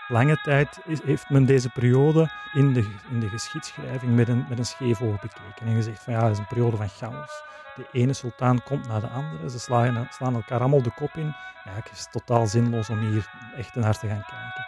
Lange 0.07 0.41
tijd 0.41 0.79
heeft 1.03 1.29
men 1.29 1.45
deze 1.45 1.69
periode 1.69 2.29
in 2.53 2.73
de, 2.73 2.85
in 3.09 3.19
de 3.19 3.29
geschiedschrijving 3.29 4.15
met 4.15 4.27
een, 4.27 4.45
met 4.49 4.57
een 4.57 4.65
scheef 4.65 5.01
oog 5.01 5.21
bekeken 5.21 5.67
en 5.67 5.75
gezegd 5.75 6.03
van 6.03 6.13
ja, 6.13 6.23
het 6.23 6.31
is 6.31 6.37
een 6.37 6.47
periode 6.47 6.77
van 6.77 6.89
chaos. 6.89 7.43
De 7.75 7.87
ene 7.91 8.13
sultaan 8.13 8.63
komt 8.63 8.87
na 8.87 8.99
de 8.99 9.07
andere, 9.07 9.49
ze 9.49 9.59
slaan, 9.59 10.07
slaan 10.11 10.35
elkaar 10.35 10.59
allemaal 10.59 10.81
de 10.81 10.93
kop 10.95 11.11
in. 11.15 11.33
Ja, 11.63 11.71
het 11.71 11.91
is 11.91 12.07
totaal 12.11 12.47
zinloos 12.47 12.89
om 12.89 12.99
hier 12.99 13.29
echt 13.57 13.75
naar 13.75 13.99
te 13.99 14.07
gaan 14.07 14.25
kijken. 14.29 14.65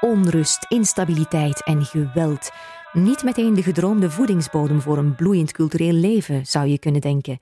Onrust, 0.00 0.66
instabiliteit 0.68 1.64
en 1.64 1.84
geweld. 1.84 2.50
Niet 2.92 3.22
meteen 3.22 3.54
de 3.54 3.62
gedroomde 3.62 4.10
voedingsbodem 4.10 4.80
voor 4.80 4.98
een 4.98 5.14
bloeiend 5.14 5.52
cultureel 5.52 5.92
leven, 5.92 6.46
zou 6.46 6.66
je 6.66 6.78
kunnen 6.78 7.00
denken 7.00 7.38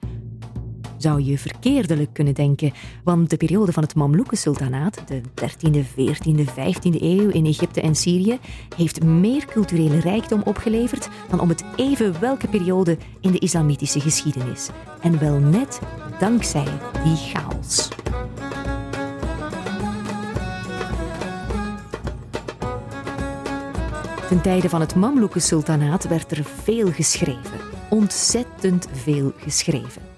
zou 0.98 1.22
je 1.22 1.38
verkeerdelijk 1.38 2.12
kunnen 2.12 2.34
denken, 2.34 2.72
want 3.04 3.30
de 3.30 3.36
periode 3.36 3.72
van 3.72 3.82
het 3.82 3.94
Mamluken-sultanaat, 3.94 5.02
de 5.06 5.20
13e, 5.20 5.84
14e, 5.84 6.44
15e 6.44 7.00
eeuw 7.00 7.28
in 7.28 7.46
Egypte 7.46 7.80
en 7.80 7.94
Syrië, 7.94 8.38
heeft 8.76 9.04
meer 9.04 9.44
culturele 9.44 10.00
rijkdom 10.00 10.42
opgeleverd 10.42 11.08
dan 11.30 11.40
om 11.40 11.48
het 11.48 11.64
even 11.76 12.20
welke 12.20 12.48
periode 12.48 12.98
in 13.20 13.30
de 13.30 13.38
islamitische 13.38 14.00
geschiedenis. 14.00 14.68
En 15.00 15.18
wel 15.18 15.38
net 15.38 15.80
dankzij 16.18 16.68
die 17.04 17.16
chaos. 17.16 17.88
Ten 24.28 24.40
tijde 24.40 24.68
van 24.68 24.80
het 24.80 24.94
Mamluken-sultanaat 24.94 26.08
werd 26.08 26.30
er 26.30 26.44
veel 26.44 26.92
geschreven. 26.92 27.60
Ontzettend 27.90 28.88
veel 28.92 29.32
geschreven. 29.36 30.15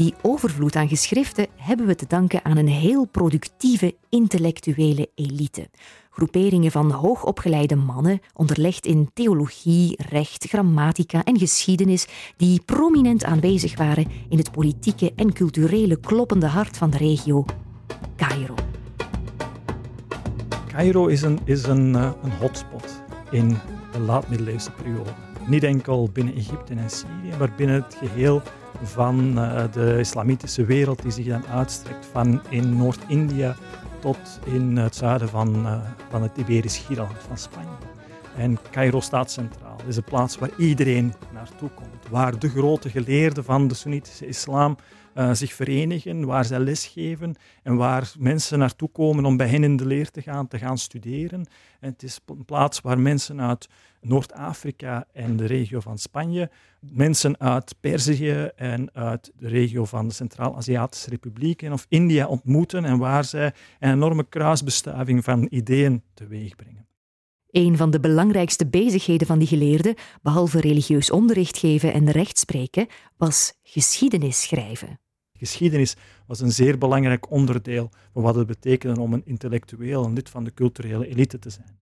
Die 0.00 0.14
overvloed 0.22 0.76
aan 0.76 0.88
geschriften 0.88 1.46
hebben 1.56 1.86
we 1.86 1.94
te 1.94 2.06
danken 2.08 2.44
aan 2.44 2.56
een 2.56 2.68
heel 2.68 3.04
productieve 3.04 3.94
intellectuele 4.08 5.08
elite. 5.14 5.68
Groeperingen 6.10 6.70
van 6.70 6.90
hoogopgeleide 6.90 7.76
mannen, 7.76 8.20
onderlegd 8.34 8.86
in 8.86 9.10
theologie, 9.14 9.96
recht, 10.08 10.44
grammatica 10.48 11.24
en 11.24 11.38
geschiedenis, 11.38 12.06
die 12.36 12.62
prominent 12.64 13.24
aanwezig 13.24 13.76
waren 13.76 14.10
in 14.28 14.38
het 14.38 14.50
politieke 14.50 15.12
en 15.16 15.32
culturele 15.32 16.00
kloppende 16.00 16.46
hart 16.46 16.76
van 16.76 16.90
de 16.90 16.96
regio, 16.96 17.44
Cairo. 18.16 18.54
Cairo 20.66 21.06
is 21.06 21.22
een, 21.22 21.38
is 21.44 21.62
een, 21.62 21.94
uh, 21.94 22.10
een 22.22 22.32
hotspot 22.32 23.02
in 23.30 23.56
de 23.92 23.98
laat-middeleeuwse 23.98 24.70
periode. 24.70 25.10
Niet 25.46 25.62
enkel 25.62 26.10
binnen 26.12 26.34
Egypte 26.34 26.74
en 26.74 26.90
Syrië, 26.90 27.36
maar 27.38 27.52
binnen 27.56 27.76
het 27.76 27.96
geheel 27.98 28.42
van 28.82 29.38
uh, 29.38 29.62
de 29.72 29.96
islamitische 29.98 30.64
wereld 30.64 31.02
die 31.02 31.10
zich 31.10 31.26
dan 31.26 31.46
uitstrekt 31.46 32.06
van 32.12 32.40
in 32.48 32.76
Noord-India 32.76 33.56
tot 33.98 34.40
in 34.44 34.76
het 34.76 34.96
zuiden 34.96 35.28
van, 35.28 35.66
uh, 35.66 35.80
van 36.10 36.22
het 36.22 36.36
Iberisch 36.36 36.78
Gierland 36.78 37.16
van 37.28 37.38
Spanje. 37.38 37.68
En 38.36 38.58
Cairo 38.70 39.00
staat 39.00 39.30
centraal. 39.30 39.76
Is 39.86 39.96
een 39.96 40.04
plaats 40.04 40.38
waar 40.38 40.50
iedereen 40.56 41.14
naartoe 41.32 41.70
komt, 41.74 42.08
waar 42.08 42.38
de 42.38 42.48
grote 42.48 42.90
geleerden 42.90 43.44
van 43.44 43.68
de 43.68 43.74
Soenitische 43.74 44.26
islam 44.26 44.76
uh, 45.14 45.32
zich 45.32 45.52
verenigen, 45.52 46.26
waar 46.26 46.44
zij 46.44 46.58
lesgeven 46.58 47.34
en 47.62 47.76
waar 47.76 48.12
mensen 48.18 48.58
naartoe 48.58 48.88
komen 48.88 49.24
om 49.24 49.36
bij 49.36 49.48
hen 49.48 49.64
in 49.64 49.76
de 49.76 49.86
leer 49.86 50.10
te 50.10 50.22
gaan, 50.22 50.48
te 50.48 50.58
gaan 50.58 50.78
studeren. 50.78 51.46
En 51.80 51.90
het 51.90 52.02
is 52.02 52.20
een 52.26 52.44
plaats 52.44 52.80
waar 52.80 52.98
mensen 52.98 53.40
uit 53.40 53.68
Noord-Afrika 54.00 55.06
en 55.12 55.36
de 55.36 55.46
regio 55.46 55.80
van 55.80 55.98
Spanje, 55.98 56.50
mensen 56.80 57.40
uit 57.40 57.74
Perzië 57.80 58.50
en 58.56 58.94
uit 58.94 59.32
de 59.38 59.48
regio 59.48 59.84
van 59.84 60.08
de 60.08 60.14
Centraal-Aziatische 60.14 61.10
Republieken 61.10 61.72
of 61.72 61.86
India 61.88 62.26
ontmoeten 62.26 62.84
en 62.84 62.98
waar 62.98 63.24
zij 63.24 63.52
een 63.78 63.92
enorme 63.92 64.24
kruisbestuiving 64.28 65.24
van 65.24 65.46
ideeën 65.50 66.02
teweeg 66.14 66.56
brengen. 66.56 66.89
Een 67.50 67.76
van 67.76 67.90
de 67.90 68.00
belangrijkste 68.00 68.66
bezigheden 68.66 69.26
van 69.26 69.38
die 69.38 69.48
geleerden, 69.48 69.94
behalve 70.22 70.60
religieus 70.60 71.10
onderricht 71.10 71.58
geven 71.58 71.92
en 71.92 72.10
rechtspreken, 72.10 72.86
was 73.16 73.54
geschiedenis 73.62 74.42
schrijven. 74.42 75.00
Geschiedenis 75.32 75.96
was 76.26 76.40
een 76.40 76.52
zeer 76.52 76.78
belangrijk 76.78 77.30
onderdeel 77.30 77.90
van 78.12 78.22
wat 78.22 78.34
het 78.34 78.46
betekende 78.46 79.00
om 79.00 79.12
een 79.12 79.24
intellectueel, 79.24 80.04
een 80.04 80.12
lid 80.12 80.30
van 80.30 80.44
de 80.44 80.54
culturele 80.54 81.06
elite 81.06 81.38
te 81.38 81.50
zijn. 81.50 81.78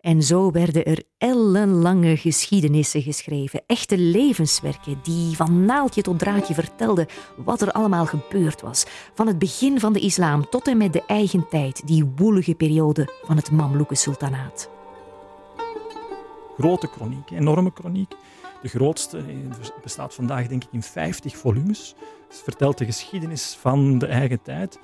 En 0.00 0.22
zo 0.22 0.50
werden 0.50 0.84
er 0.84 1.02
ellenlange 1.18 2.16
geschiedenissen 2.16 3.02
geschreven, 3.02 3.62
echte 3.66 3.98
levenswerken 3.98 4.98
die 5.02 5.36
van 5.36 5.64
naaldje 5.64 6.02
tot 6.02 6.18
draadje 6.18 6.54
vertelden 6.54 7.06
wat 7.36 7.60
er 7.60 7.72
allemaal 7.72 8.06
gebeurd 8.06 8.60
was, 8.60 8.84
van 9.14 9.26
het 9.26 9.38
begin 9.38 9.80
van 9.80 9.92
de 9.92 10.00
islam 10.00 10.48
tot 10.48 10.68
en 10.68 10.76
met 10.76 10.92
de 10.92 11.04
eigen 11.06 11.48
tijd, 11.48 11.86
die 11.86 12.04
woelige 12.16 12.54
periode 12.54 13.12
van 13.22 13.36
het 13.36 13.50
Mamluke-sultanaat 13.50 14.78
grote 16.60 16.90
kroniek, 16.90 17.30
enorme 17.30 17.72
kroniek. 17.72 18.12
De 18.62 18.68
grootste 18.68 19.18
eh, 19.18 19.24
bestaat 19.82 20.14
vandaag 20.14 20.46
denk 20.46 20.64
ik 20.64 20.72
in 20.72 20.82
50 20.82 21.36
volumes. 21.36 21.94
Het 22.28 22.40
vertelt 22.44 22.78
de 22.78 22.84
geschiedenis 22.84 23.56
van 23.60 23.98
de 23.98 24.06
eigen 24.06 24.42
tijd, 24.42 24.78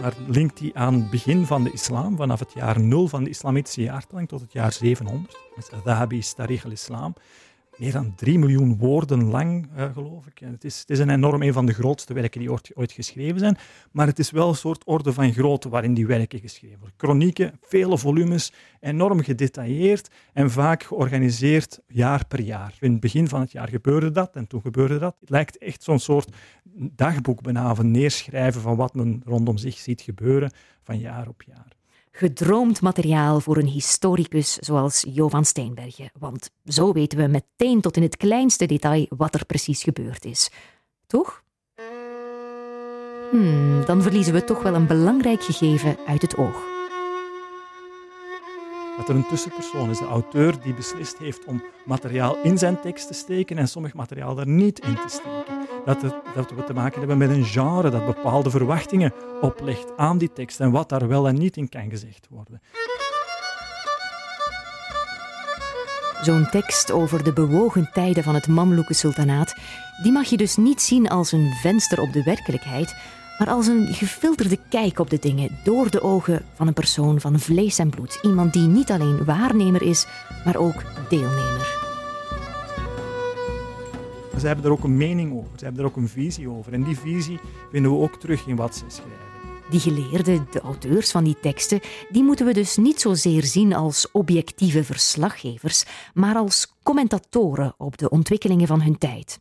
maar 0.00 0.14
linkt 0.26 0.58
die 0.58 0.76
aan 0.76 0.94
het 0.94 1.10
begin 1.10 1.46
van 1.46 1.64
de 1.64 1.72
islam, 1.72 2.16
vanaf 2.16 2.38
het 2.38 2.52
jaar 2.52 2.80
0 2.80 3.08
van 3.08 3.24
de 3.24 3.30
islamitische 3.30 3.82
jaartelling 3.82 4.28
tot 4.28 4.40
het 4.40 4.52
jaar 4.52 4.72
700. 4.72 5.32
Dat 5.54 5.64
is 5.64 5.70
Adhabi 5.70 6.22
Tarikh 6.36 6.64
al-Islam 6.64 7.14
meer 7.76 7.92
dan 7.92 8.14
3 8.14 8.38
miljoen 8.38 8.76
woorden 8.76 9.24
lang, 9.24 9.68
uh, 9.76 9.92
geloof 9.92 10.26
ik. 10.26 10.38
het, 10.38 10.64
is, 10.64 10.80
het 10.80 10.90
is 10.90 10.98
een 10.98 11.10
enorm 11.10 11.42
een 11.42 11.52
van 11.52 11.66
de 11.66 11.72
grootste 11.72 12.14
werken 12.14 12.40
die 12.40 12.50
ooit, 12.50 12.70
ooit, 12.74 12.92
geschreven 12.92 13.38
zijn. 13.38 13.56
Maar 13.90 14.06
het 14.06 14.18
is 14.18 14.30
wel 14.30 14.48
een 14.48 14.54
soort 14.54 14.84
orde 14.84 15.12
van 15.12 15.32
grootte 15.32 15.68
waarin 15.68 15.94
die 15.94 16.06
werken 16.06 16.38
geschreven 16.38 16.78
worden. 16.78 16.98
Chronieken, 16.98 17.58
vele 17.60 17.98
volumes, 17.98 18.52
enorm 18.80 19.22
gedetailleerd 19.22 20.10
en 20.32 20.50
vaak 20.50 20.82
georganiseerd 20.82 21.80
jaar 21.86 22.26
per 22.26 22.40
jaar. 22.40 22.76
In 22.80 22.92
het 22.92 23.00
begin 23.00 23.28
van 23.28 23.40
het 23.40 23.52
jaar 23.52 23.68
gebeurde 23.68 24.10
dat 24.10 24.36
en 24.36 24.46
toen 24.46 24.60
gebeurde 24.60 24.98
dat. 24.98 25.16
Het 25.20 25.30
lijkt 25.30 25.58
echt 25.58 25.82
zo'n 25.82 25.98
soort 25.98 26.36
dagboek 26.74 27.42
bijna, 27.42 27.74
neerschrijven 27.82 28.60
van 28.60 28.76
wat 28.76 28.94
men 28.94 29.22
rondom 29.24 29.56
zich 29.56 29.78
ziet 29.78 30.00
gebeuren 30.00 30.52
van 30.82 30.98
jaar 30.98 31.28
op 31.28 31.42
jaar 31.42 31.80
gedroomd 32.12 32.80
materiaal 32.80 33.40
voor 33.40 33.56
een 33.56 33.66
historicus 33.66 34.54
zoals 34.54 35.04
Jovan 35.08 35.44
Steenbergen. 35.44 36.10
Want 36.18 36.50
zo 36.64 36.92
weten 36.92 37.18
we 37.18 37.26
meteen 37.26 37.80
tot 37.80 37.96
in 37.96 38.02
het 38.02 38.16
kleinste 38.16 38.66
detail 38.66 39.06
wat 39.08 39.34
er 39.34 39.46
precies 39.46 39.82
gebeurd 39.82 40.24
is. 40.24 40.50
Toch? 41.06 41.42
Hmm, 43.30 43.84
dan 43.86 44.02
verliezen 44.02 44.32
we 44.32 44.44
toch 44.44 44.62
wel 44.62 44.74
een 44.74 44.86
belangrijk 44.86 45.42
gegeven 45.42 45.96
uit 46.06 46.22
het 46.22 46.36
oog. 46.36 46.71
Dat 48.96 49.08
er 49.08 49.14
een 49.14 49.26
tussenpersoon 49.26 49.90
is, 49.90 49.98
de 49.98 50.04
auteur 50.04 50.60
die 50.60 50.74
beslist 50.74 51.18
heeft 51.18 51.44
om 51.44 51.62
materiaal 51.84 52.36
in 52.42 52.58
zijn 52.58 52.80
tekst 52.80 53.06
te 53.06 53.14
steken 53.14 53.58
en 53.58 53.68
sommig 53.68 53.94
materiaal 53.94 54.38
er 54.38 54.48
niet 54.48 54.78
in 54.78 54.94
te 54.94 55.08
steken 55.08 55.66
dat, 55.84 56.02
het, 56.02 56.14
dat 56.34 56.50
we 56.50 56.64
te 56.64 56.72
maken 56.72 56.98
hebben 56.98 57.18
met 57.18 57.30
een 57.30 57.44
genre 57.44 57.90
dat 57.90 58.06
bepaalde 58.06 58.50
verwachtingen 58.50 59.12
oplegt 59.40 59.96
aan 59.96 60.18
die 60.18 60.32
tekst 60.32 60.60
en 60.60 60.70
wat 60.70 60.88
daar 60.88 61.08
wel 61.08 61.28
en 61.28 61.34
niet 61.34 61.56
in 61.56 61.68
kan 61.68 61.90
gezegd 61.90 62.26
worden. 62.30 62.60
Zo'n 66.22 66.48
tekst 66.50 66.90
over 66.90 67.24
de 67.24 67.32
bewogen 67.32 67.90
tijden 67.92 68.22
van 68.22 68.34
het 68.34 68.48
Mamluke 68.48 68.94
sultanaat, 68.94 69.54
die 70.02 70.12
mag 70.12 70.26
je 70.26 70.36
dus 70.36 70.56
niet 70.56 70.82
zien 70.82 71.08
als 71.08 71.32
een 71.32 71.52
venster 71.62 72.00
op 72.00 72.12
de 72.12 72.22
werkelijkheid, 72.22 72.96
maar 73.38 73.48
als 73.48 73.66
een 73.66 73.86
gefilterde 73.86 74.58
kijk 74.68 74.98
op 74.98 75.10
de 75.10 75.18
dingen 75.18 75.58
door 75.64 75.90
de 75.90 76.02
ogen 76.02 76.44
van 76.54 76.66
een 76.66 76.72
persoon 76.72 77.20
van 77.20 77.40
vlees 77.40 77.78
en 77.78 77.90
bloed. 77.90 78.18
Iemand 78.22 78.52
die 78.52 78.66
niet 78.66 78.90
alleen 78.90 79.24
waarnemer 79.24 79.82
is, 79.82 80.06
maar 80.44 80.56
ook 80.56 80.82
deelnemer 81.08 81.82
ze 84.42 84.48
hebben 84.48 84.66
er 84.66 84.72
ook 84.72 84.84
een 84.84 84.96
mening 84.96 85.32
over, 85.32 85.58
ze 85.58 85.64
hebben 85.64 85.82
er 85.82 85.88
ook 85.88 85.96
een 85.96 86.08
visie 86.08 86.48
over. 86.48 86.72
En 86.72 86.82
die 86.82 86.98
visie 86.98 87.40
vinden 87.70 87.90
we 87.90 87.98
ook 87.98 88.16
terug 88.16 88.46
in 88.46 88.56
wat 88.56 88.76
ze 88.76 88.84
schrijven. 88.88 89.31
Die 89.72 89.80
geleerden, 89.80 90.46
de 90.50 90.60
auteurs 90.60 91.10
van 91.10 91.24
die 91.24 91.36
teksten, 91.40 91.80
die 92.10 92.22
moeten 92.22 92.46
we 92.46 92.52
dus 92.52 92.76
niet 92.76 93.00
zozeer 93.00 93.44
zien 93.44 93.74
als 93.74 94.10
objectieve 94.10 94.84
verslaggevers, 94.84 95.84
maar 96.14 96.36
als 96.36 96.74
commentatoren 96.82 97.74
op 97.78 97.98
de 97.98 98.10
ontwikkelingen 98.10 98.66
van 98.66 98.82
hun 98.82 98.98
tijd. 98.98 99.40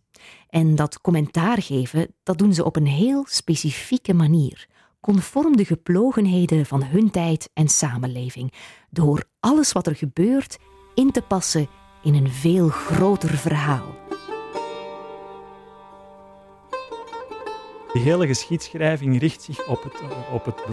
En 0.49 0.75
dat 0.75 1.01
commentaar 1.01 1.61
geven, 1.61 2.15
dat 2.23 2.37
doen 2.37 2.53
ze 2.53 2.65
op 2.65 2.75
een 2.75 2.87
heel 2.87 3.25
specifieke 3.29 4.13
manier, 4.13 4.67
conform 5.01 5.57
de 5.57 5.65
geplogenheden 5.65 6.65
van 6.65 6.83
hun 6.83 7.11
tijd 7.11 7.49
en 7.53 7.67
samenleving, 7.67 8.53
door 8.89 9.23
alles 9.39 9.71
wat 9.71 9.87
er 9.87 9.95
gebeurt 9.95 10.57
in 10.95 11.11
te 11.11 11.21
passen 11.21 11.67
in 12.03 12.15
een 12.15 12.31
veel 12.31 12.69
groter 12.69 13.37
verhaal. 13.37 14.00
De 17.93 17.99
hele 17.99 18.27
geschiedschrijving 18.27 19.19
richt 19.19 19.41
zich 19.41 19.67
op 19.67 19.83
het, 19.83 19.93
op 20.33 20.45
het 20.45 20.63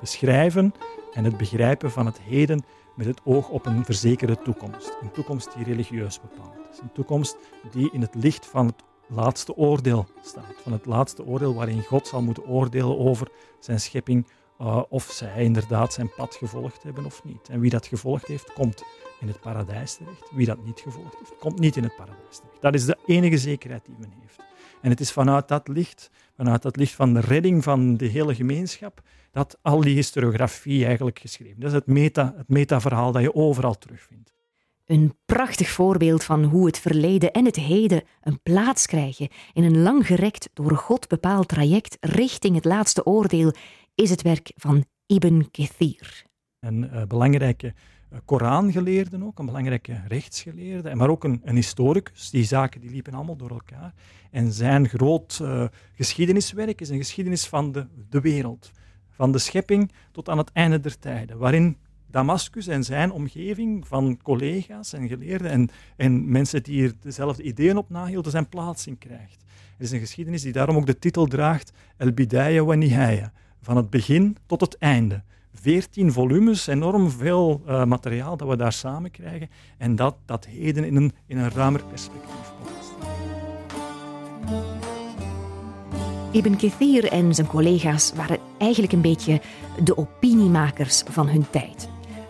beschrijven 0.00 0.74
en 1.12 1.24
het 1.24 1.36
begrijpen 1.36 1.90
van 1.90 2.06
het 2.06 2.20
heden 2.20 2.64
met 2.94 3.06
het 3.06 3.20
oog 3.24 3.48
op 3.48 3.66
een 3.66 3.84
verzekerde 3.84 4.42
toekomst. 4.42 4.96
Een 5.00 5.10
toekomst 5.10 5.54
die 5.56 5.64
religieus 5.64 6.20
bepaald 6.20 6.56
is. 6.72 6.78
Een 6.78 6.92
toekomst 6.92 7.36
die 7.70 7.90
in 7.92 8.00
het 8.00 8.14
licht 8.14 8.46
van 8.46 8.66
het 8.66 8.82
laatste 9.06 9.56
oordeel 9.56 10.06
staat. 10.22 10.54
Van 10.62 10.72
het 10.72 10.86
laatste 10.86 11.24
oordeel 11.24 11.54
waarin 11.54 11.82
God 11.82 12.06
zal 12.06 12.22
moeten 12.22 12.46
oordelen 12.46 12.98
over 12.98 13.28
zijn 13.60 13.80
schepping, 13.80 14.26
uh, 14.60 14.82
of 14.88 15.04
zij 15.04 15.44
inderdaad 15.44 15.92
zijn 15.92 16.14
pad 16.16 16.34
gevolgd 16.34 16.82
hebben 16.82 17.04
of 17.04 17.24
niet. 17.24 17.48
En 17.48 17.60
wie 17.60 17.70
dat 17.70 17.86
gevolgd 17.86 18.26
heeft, 18.26 18.52
komt 18.52 18.84
in 19.20 19.28
het 19.28 19.40
paradijs 19.40 19.94
terecht. 19.94 20.30
Wie 20.30 20.46
dat 20.46 20.64
niet 20.64 20.80
gevolgd 20.80 21.18
heeft, 21.18 21.38
komt 21.38 21.58
niet 21.58 21.76
in 21.76 21.82
het 21.82 21.96
paradijs 21.96 22.36
terecht. 22.36 22.60
Dat 22.60 22.74
is 22.74 22.84
de 22.84 22.98
enige 23.06 23.38
zekerheid 23.38 23.84
die 23.84 23.94
men 23.98 24.12
heeft. 24.20 24.51
En 24.82 24.90
het 24.90 25.00
is 25.00 25.12
vanuit 25.12 25.48
dat 25.48 25.68
licht, 25.68 26.10
vanuit 26.36 26.62
dat 26.62 26.76
licht 26.76 26.94
van 26.94 27.14
de 27.14 27.20
redding 27.20 27.62
van 27.62 27.96
de 27.96 28.06
hele 28.06 28.34
gemeenschap, 28.34 29.02
dat 29.30 29.58
al 29.62 29.80
die 29.80 29.94
historiografie 29.94 30.84
eigenlijk 30.84 31.18
geschreven. 31.18 31.60
Dat 31.60 31.70
is 31.70 31.76
het, 31.76 31.86
meta, 31.86 32.34
het 32.36 32.48
metaverhaal 32.48 33.12
dat 33.12 33.22
je 33.22 33.34
overal 33.34 33.78
terugvindt. 33.78 34.32
Een 34.86 35.16
prachtig 35.24 35.68
voorbeeld 35.68 36.24
van 36.24 36.44
hoe 36.44 36.66
het 36.66 36.78
verleden 36.78 37.32
en 37.32 37.44
het 37.44 37.56
heden 37.56 38.02
een 38.22 38.40
plaats 38.42 38.86
krijgen 38.86 39.28
in 39.52 39.64
een 39.64 39.82
langgerekt, 39.82 40.50
door 40.52 40.76
God 40.76 41.08
bepaald 41.08 41.48
traject 41.48 41.96
richting 42.00 42.54
het 42.54 42.64
laatste 42.64 43.06
oordeel 43.06 43.52
is 43.94 44.10
het 44.10 44.22
werk 44.22 44.52
van 44.56 44.84
Ibn 45.06 45.48
Kathir. 45.50 46.24
Een 46.60 46.84
uh, 46.84 47.02
belangrijke 47.02 47.74
eh, 48.12 48.18
Korangeleerde 48.24 49.24
ook, 49.24 49.38
een 49.38 49.46
belangrijke 49.46 50.00
rechtsgeleerde, 50.08 50.94
maar 50.94 51.08
ook 51.08 51.24
een, 51.24 51.40
een, 51.44 51.54
historicus. 51.54 52.30
Die 52.30 52.44
zaken 52.44 52.80
die 52.80 52.90
liepen 52.90 53.14
allemaal 53.14 53.36
door 53.36 53.50
elkaar. 53.50 53.94
En 54.30 54.52
zijn 54.52 54.88
groot 54.88 55.38
uh, 55.42 55.64
geschiedeniswerk 55.94 56.80
is 56.80 56.88
een 56.88 56.98
geschiedenis 56.98 57.46
van 57.46 57.72
de, 57.72 57.86
de 58.08 58.20
wereld. 58.20 58.70
Van 59.10 59.32
de 59.32 59.38
schepping 59.38 59.92
tot 60.12 60.28
aan 60.28 60.38
het 60.38 60.52
einde 60.52 60.80
der 60.80 60.98
tijden, 60.98 61.38
waarin 61.38 61.76
Damascus 62.06 62.66
en 62.66 62.84
zijn 62.84 63.10
omgeving 63.10 63.86
van 63.86 64.18
collega's 64.22 64.92
en 64.92 65.08
geleerden 65.08 65.50
en, 65.50 65.68
en 65.96 66.30
mensen 66.30 66.62
die 66.62 66.74
hier 66.74 66.92
dezelfde 67.00 67.42
ideeën 67.42 67.76
op 67.76 67.90
nahielden, 67.90 68.30
zijn 68.30 68.48
plaats 68.48 68.86
in 68.86 68.98
krijgt. 68.98 69.44
Het 69.72 69.86
is 69.86 69.90
een 69.90 69.98
geschiedenis 69.98 70.42
die 70.42 70.52
daarom 70.52 70.76
ook 70.76 70.86
de 70.86 70.98
titel 70.98 71.26
draagt 71.26 71.72
El 71.96 72.12
Bidaya 72.12 72.64
wa 72.64 72.74
Nihaya, 72.74 73.32
van 73.60 73.76
het 73.76 73.90
begin 73.90 74.36
tot 74.46 74.60
het 74.60 74.78
einde. 74.78 75.22
14 75.54 76.12
volumes, 76.12 76.66
enorm 76.66 77.10
veel 77.10 77.62
uh, 77.68 77.84
materiaal 77.84 78.36
dat 78.36 78.48
we 78.48 78.56
daar 78.56 78.72
samen 78.72 79.10
krijgen. 79.10 79.48
En 79.78 79.96
dat, 79.96 80.16
dat 80.26 80.46
heden 80.46 80.84
in 80.84 80.96
een, 80.96 81.12
in 81.26 81.38
een 81.38 81.50
ruimer 81.50 81.84
perspectief 81.84 82.52
plaatst. 82.62 82.92
Ibn 86.32 86.56
Kathir 86.56 87.04
en 87.04 87.34
zijn 87.34 87.46
collega's 87.46 88.12
waren 88.14 88.38
eigenlijk 88.58 88.92
een 88.92 89.00
beetje 89.00 89.40
de 89.84 89.96
opiniemakers 89.96 91.02
van 91.10 91.28
hun 91.28 91.50
tijd. 91.50 91.88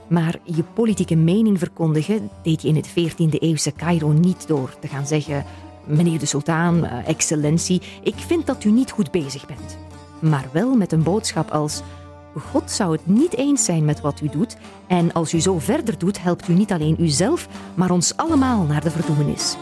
Maar 0.08 0.38
je 0.44 0.62
politieke 0.62 1.16
mening 1.16 1.58
verkondigen 1.58 2.30
deed 2.42 2.62
je 2.62 2.68
in 2.68 2.76
het 2.76 2.88
14e-eeuwse 2.88 3.72
Cairo 3.76 4.08
niet 4.08 4.46
door 4.46 4.78
te 4.78 4.88
gaan 4.88 5.06
zeggen: 5.06 5.44
Meneer 5.84 6.18
de 6.18 6.26
sultan, 6.26 6.84
eh, 6.84 7.08
excellentie, 7.08 7.82
ik 8.02 8.14
vind 8.14 8.46
dat 8.46 8.64
u 8.64 8.70
niet 8.70 8.90
goed 8.90 9.10
bezig 9.10 9.46
bent. 9.46 9.78
Maar 10.20 10.48
wel 10.52 10.74
met 10.74 10.92
een 10.92 11.02
boodschap 11.02 11.50
als: 11.50 11.82
God 12.40 12.70
zou 12.70 12.92
het 12.92 13.06
niet 13.06 13.36
eens 13.36 13.64
zijn 13.64 13.84
met 13.84 14.00
wat 14.00 14.20
u 14.20 14.28
doet, 14.28 14.56
en 14.86 15.12
als 15.12 15.34
u 15.34 15.40
zo 15.40 15.58
verder 15.58 15.98
doet, 15.98 16.22
helpt 16.22 16.48
u 16.48 16.52
niet 16.52 16.72
alleen 16.72 17.02
uzelf, 17.02 17.48
maar 17.74 17.90
ons 17.90 18.16
allemaal 18.16 18.64
naar 18.64 18.82
de 18.82 18.90
verdoemenis. 18.90 19.56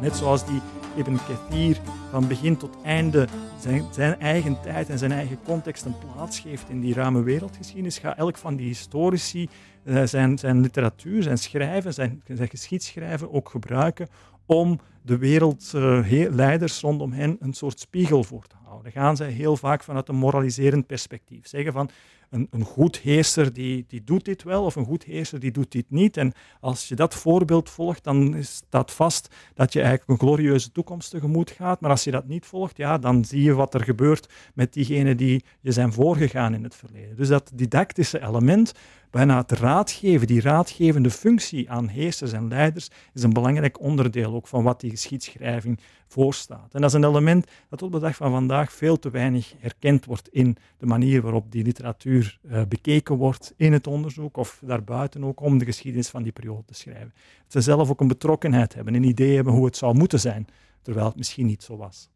Net 0.00 0.16
zoals 0.16 0.46
die 0.46 0.60
Ibn 0.96 1.18
Kathir 1.28 1.80
van 2.10 2.28
begin 2.28 2.56
tot 2.56 2.76
einde 2.82 3.28
zijn, 3.60 3.84
zijn, 3.90 4.20
eigen 4.20 4.60
tijd 4.62 4.88
en 4.88 4.98
zijn 4.98 5.12
eigen 5.12 5.38
context 5.44 5.84
een 5.84 5.94
plaats 5.98 6.38
geeft 6.38 6.68
in 6.68 6.80
die 6.80 6.94
ruime 6.94 7.22
wereldgeschiedenis, 7.22 7.98
gaat 7.98 8.18
elk 8.18 8.36
van 8.36 8.56
die 8.56 8.66
historici 8.66 9.48
uh, 9.84 10.02
zijn, 10.02 10.38
zijn 10.38 10.60
literatuur, 10.60 11.22
zijn 11.22 11.38
schrijven, 11.38 11.94
zijn, 11.94 12.22
zijn 12.26 12.48
geschiedschrijven 12.48 13.32
ook 13.32 13.48
gebruiken 13.48 14.08
om 14.46 14.80
de 15.02 15.18
wereldleiders 15.18 16.80
rondom 16.80 17.12
hen 17.12 17.36
een 17.40 17.52
soort 17.54 17.80
spiegel 17.80 18.24
voor 18.24 18.46
te 18.46 18.56
houden. 18.80 18.92
Dan 18.92 19.02
gaan 19.02 19.16
zij 19.16 19.30
heel 19.30 19.56
vaak 19.56 19.82
vanuit 19.82 20.08
een 20.08 20.16
moraliserend 20.16 20.86
perspectief 20.86 21.48
zeggen 21.48 21.72
van 21.72 21.90
een, 22.30 22.46
een 22.50 22.64
goed 22.64 22.98
heerser 22.98 23.52
die, 23.52 23.84
die 23.88 24.04
doet 24.04 24.24
dit 24.24 24.42
wel 24.42 24.64
of 24.64 24.76
een 24.76 24.84
goed 24.84 25.04
heerser 25.04 25.40
die 25.40 25.50
doet 25.50 25.72
dit 25.72 25.84
niet. 25.88 26.16
En 26.16 26.32
als 26.60 26.88
je 26.88 26.94
dat 26.94 27.14
voorbeeld 27.14 27.70
volgt, 27.70 28.04
dan 28.04 28.36
staat 28.40 28.90
vast 28.90 29.34
dat 29.54 29.72
je 29.72 29.80
eigenlijk 29.80 30.10
een 30.10 30.26
glorieuze 30.26 30.72
toekomst 30.72 31.10
tegemoet 31.10 31.50
gaat. 31.50 31.80
Maar 31.80 31.90
als 31.90 32.04
je 32.04 32.10
dat 32.10 32.26
niet 32.26 32.46
volgt, 32.46 32.76
ja, 32.76 32.98
dan 32.98 33.24
zie 33.24 33.42
je 33.42 33.54
wat 33.54 33.74
er 33.74 33.84
gebeurt 33.84 34.28
met 34.54 34.72
diegenen 34.72 35.16
die 35.16 35.44
je 35.60 35.72
zijn 35.72 35.92
voorgegaan 35.92 36.54
in 36.54 36.62
het 36.62 36.74
verleden. 36.74 37.16
Dus 37.16 37.28
dat 37.28 37.50
didactische 37.54 38.22
element 38.22 38.72
bijna 39.10 39.36
het 39.36 39.52
raadgeven, 39.52 40.26
die 40.26 40.40
raadgevende 40.40 41.10
functie 41.10 41.70
aan 41.70 41.88
heersers 41.88 42.32
en 42.32 42.48
leiders, 42.48 42.90
is 43.14 43.22
een 43.22 43.32
belangrijk 43.32 43.80
onderdeel 43.80 44.34
ook 44.34 44.46
van 44.46 44.62
wat 44.62 44.80
die 44.80 44.90
geschiedschrijving 44.90 45.80
voorstaat. 46.06 46.74
En 46.74 46.80
dat 46.80 46.90
is 46.90 46.96
een 46.96 47.04
element 47.04 47.46
dat 47.68 47.78
tot 47.78 47.92
de 47.92 47.98
dag 47.98 48.16
van 48.16 48.30
vandaag 48.30 48.72
veel 48.72 48.98
te 48.98 49.10
weinig 49.10 49.54
herkend 49.58 50.04
wordt 50.04 50.28
in 50.28 50.56
de 50.78 50.86
manier 50.86 51.22
waarop 51.22 51.52
die 51.52 51.64
literatuur 51.64 52.38
uh, 52.42 52.62
bekeken 52.68 53.16
wordt 53.16 53.54
in 53.56 53.72
het 53.72 53.86
onderzoek 53.86 54.36
of 54.36 54.62
daarbuiten 54.64 55.24
ook 55.24 55.40
om 55.40 55.58
de 55.58 55.64
geschiedenis 55.64 56.08
van 56.08 56.22
die 56.22 56.32
periode 56.32 56.64
te 56.64 56.74
schrijven. 56.74 57.12
Dat 57.42 57.52
ze 57.52 57.60
zelf 57.60 57.90
ook 57.90 58.00
een 58.00 58.08
betrokkenheid 58.08 58.74
hebben, 58.74 58.94
een 58.94 59.04
idee 59.04 59.34
hebben 59.34 59.52
hoe 59.52 59.64
het 59.64 59.76
zou 59.76 59.94
moeten 59.94 60.20
zijn, 60.20 60.46
terwijl 60.82 61.06
het 61.06 61.16
misschien 61.16 61.46
niet 61.46 61.62
zo 61.62 61.76
was. 61.76 62.10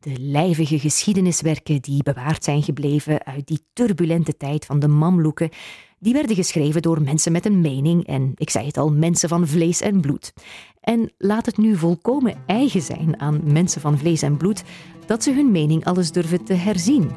De 0.00 0.16
lijvige 0.18 0.78
geschiedeniswerken 0.78 1.80
die 1.80 2.02
bewaard 2.02 2.44
zijn 2.44 2.62
gebleven 2.62 3.24
uit 3.24 3.46
die 3.46 3.60
turbulente 3.72 4.36
tijd 4.36 4.64
van 4.64 4.78
de 4.78 4.88
Mamloeken, 4.88 5.50
die 5.98 6.12
werden 6.12 6.36
geschreven 6.36 6.82
door 6.82 7.02
mensen 7.02 7.32
met 7.32 7.46
een 7.46 7.60
mening 7.60 8.06
en, 8.06 8.32
ik 8.34 8.50
zei 8.50 8.66
het 8.66 8.76
al, 8.76 8.92
mensen 8.92 9.28
van 9.28 9.46
vlees 9.46 9.80
en 9.80 10.00
bloed. 10.00 10.32
En 10.80 11.12
laat 11.16 11.46
het 11.46 11.56
nu 11.56 11.76
volkomen 11.76 12.42
eigen 12.46 12.82
zijn 12.82 13.20
aan 13.20 13.52
mensen 13.52 13.80
van 13.80 13.98
vlees 13.98 14.22
en 14.22 14.36
bloed 14.36 14.64
dat 15.06 15.22
ze 15.22 15.32
hun 15.32 15.50
mening 15.50 15.84
alles 15.84 16.12
durven 16.12 16.44
te 16.44 16.54
herzien. 16.54 17.10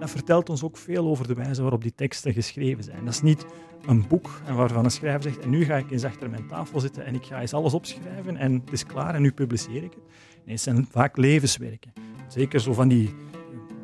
Dat 0.00 0.10
vertelt 0.10 0.48
ons 0.48 0.62
ook 0.62 0.76
veel 0.76 1.06
over 1.06 1.26
de 1.26 1.34
wijze 1.34 1.62
waarop 1.62 1.82
die 1.82 1.94
teksten 1.94 2.32
geschreven 2.32 2.84
zijn. 2.84 3.04
Dat 3.04 3.14
is 3.14 3.22
niet 3.22 3.44
een 3.86 4.04
boek 4.08 4.40
en 4.46 4.54
waarvan 4.54 4.84
een 4.84 4.90
schrijver 4.90 5.22
zegt 5.22 5.38
en 5.38 5.50
nu 5.50 5.64
ga 5.64 5.76
ik 5.76 5.90
eens 5.90 6.04
achter 6.04 6.30
mijn 6.30 6.46
tafel 6.46 6.80
zitten 6.80 7.04
en 7.04 7.14
ik 7.14 7.24
ga 7.24 7.40
eens 7.40 7.52
alles 7.52 7.74
opschrijven 7.74 8.36
en 8.36 8.52
het 8.52 8.72
is 8.72 8.86
klaar 8.86 9.14
en 9.14 9.22
nu 9.22 9.32
publiceer 9.32 9.82
ik 9.82 9.92
het. 9.92 10.02
Het 10.50 10.60
zijn 10.60 10.88
vaak 10.90 11.16
levenswerken. 11.16 11.92
Zeker 12.28 12.60
zo 12.60 12.72
van 12.72 12.88
die 12.88 13.14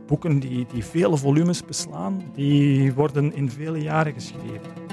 boeken 0.06 0.38
die, 0.38 0.66
die 0.72 0.84
vele 0.84 1.16
volumes 1.16 1.64
beslaan, 1.64 2.22
die 2.34 2.92
worden 2.92 3.34
in 3.34 3.50
vele 3.50 3.78
jaren 3.78 4.12
geschreven. 4.12 4.84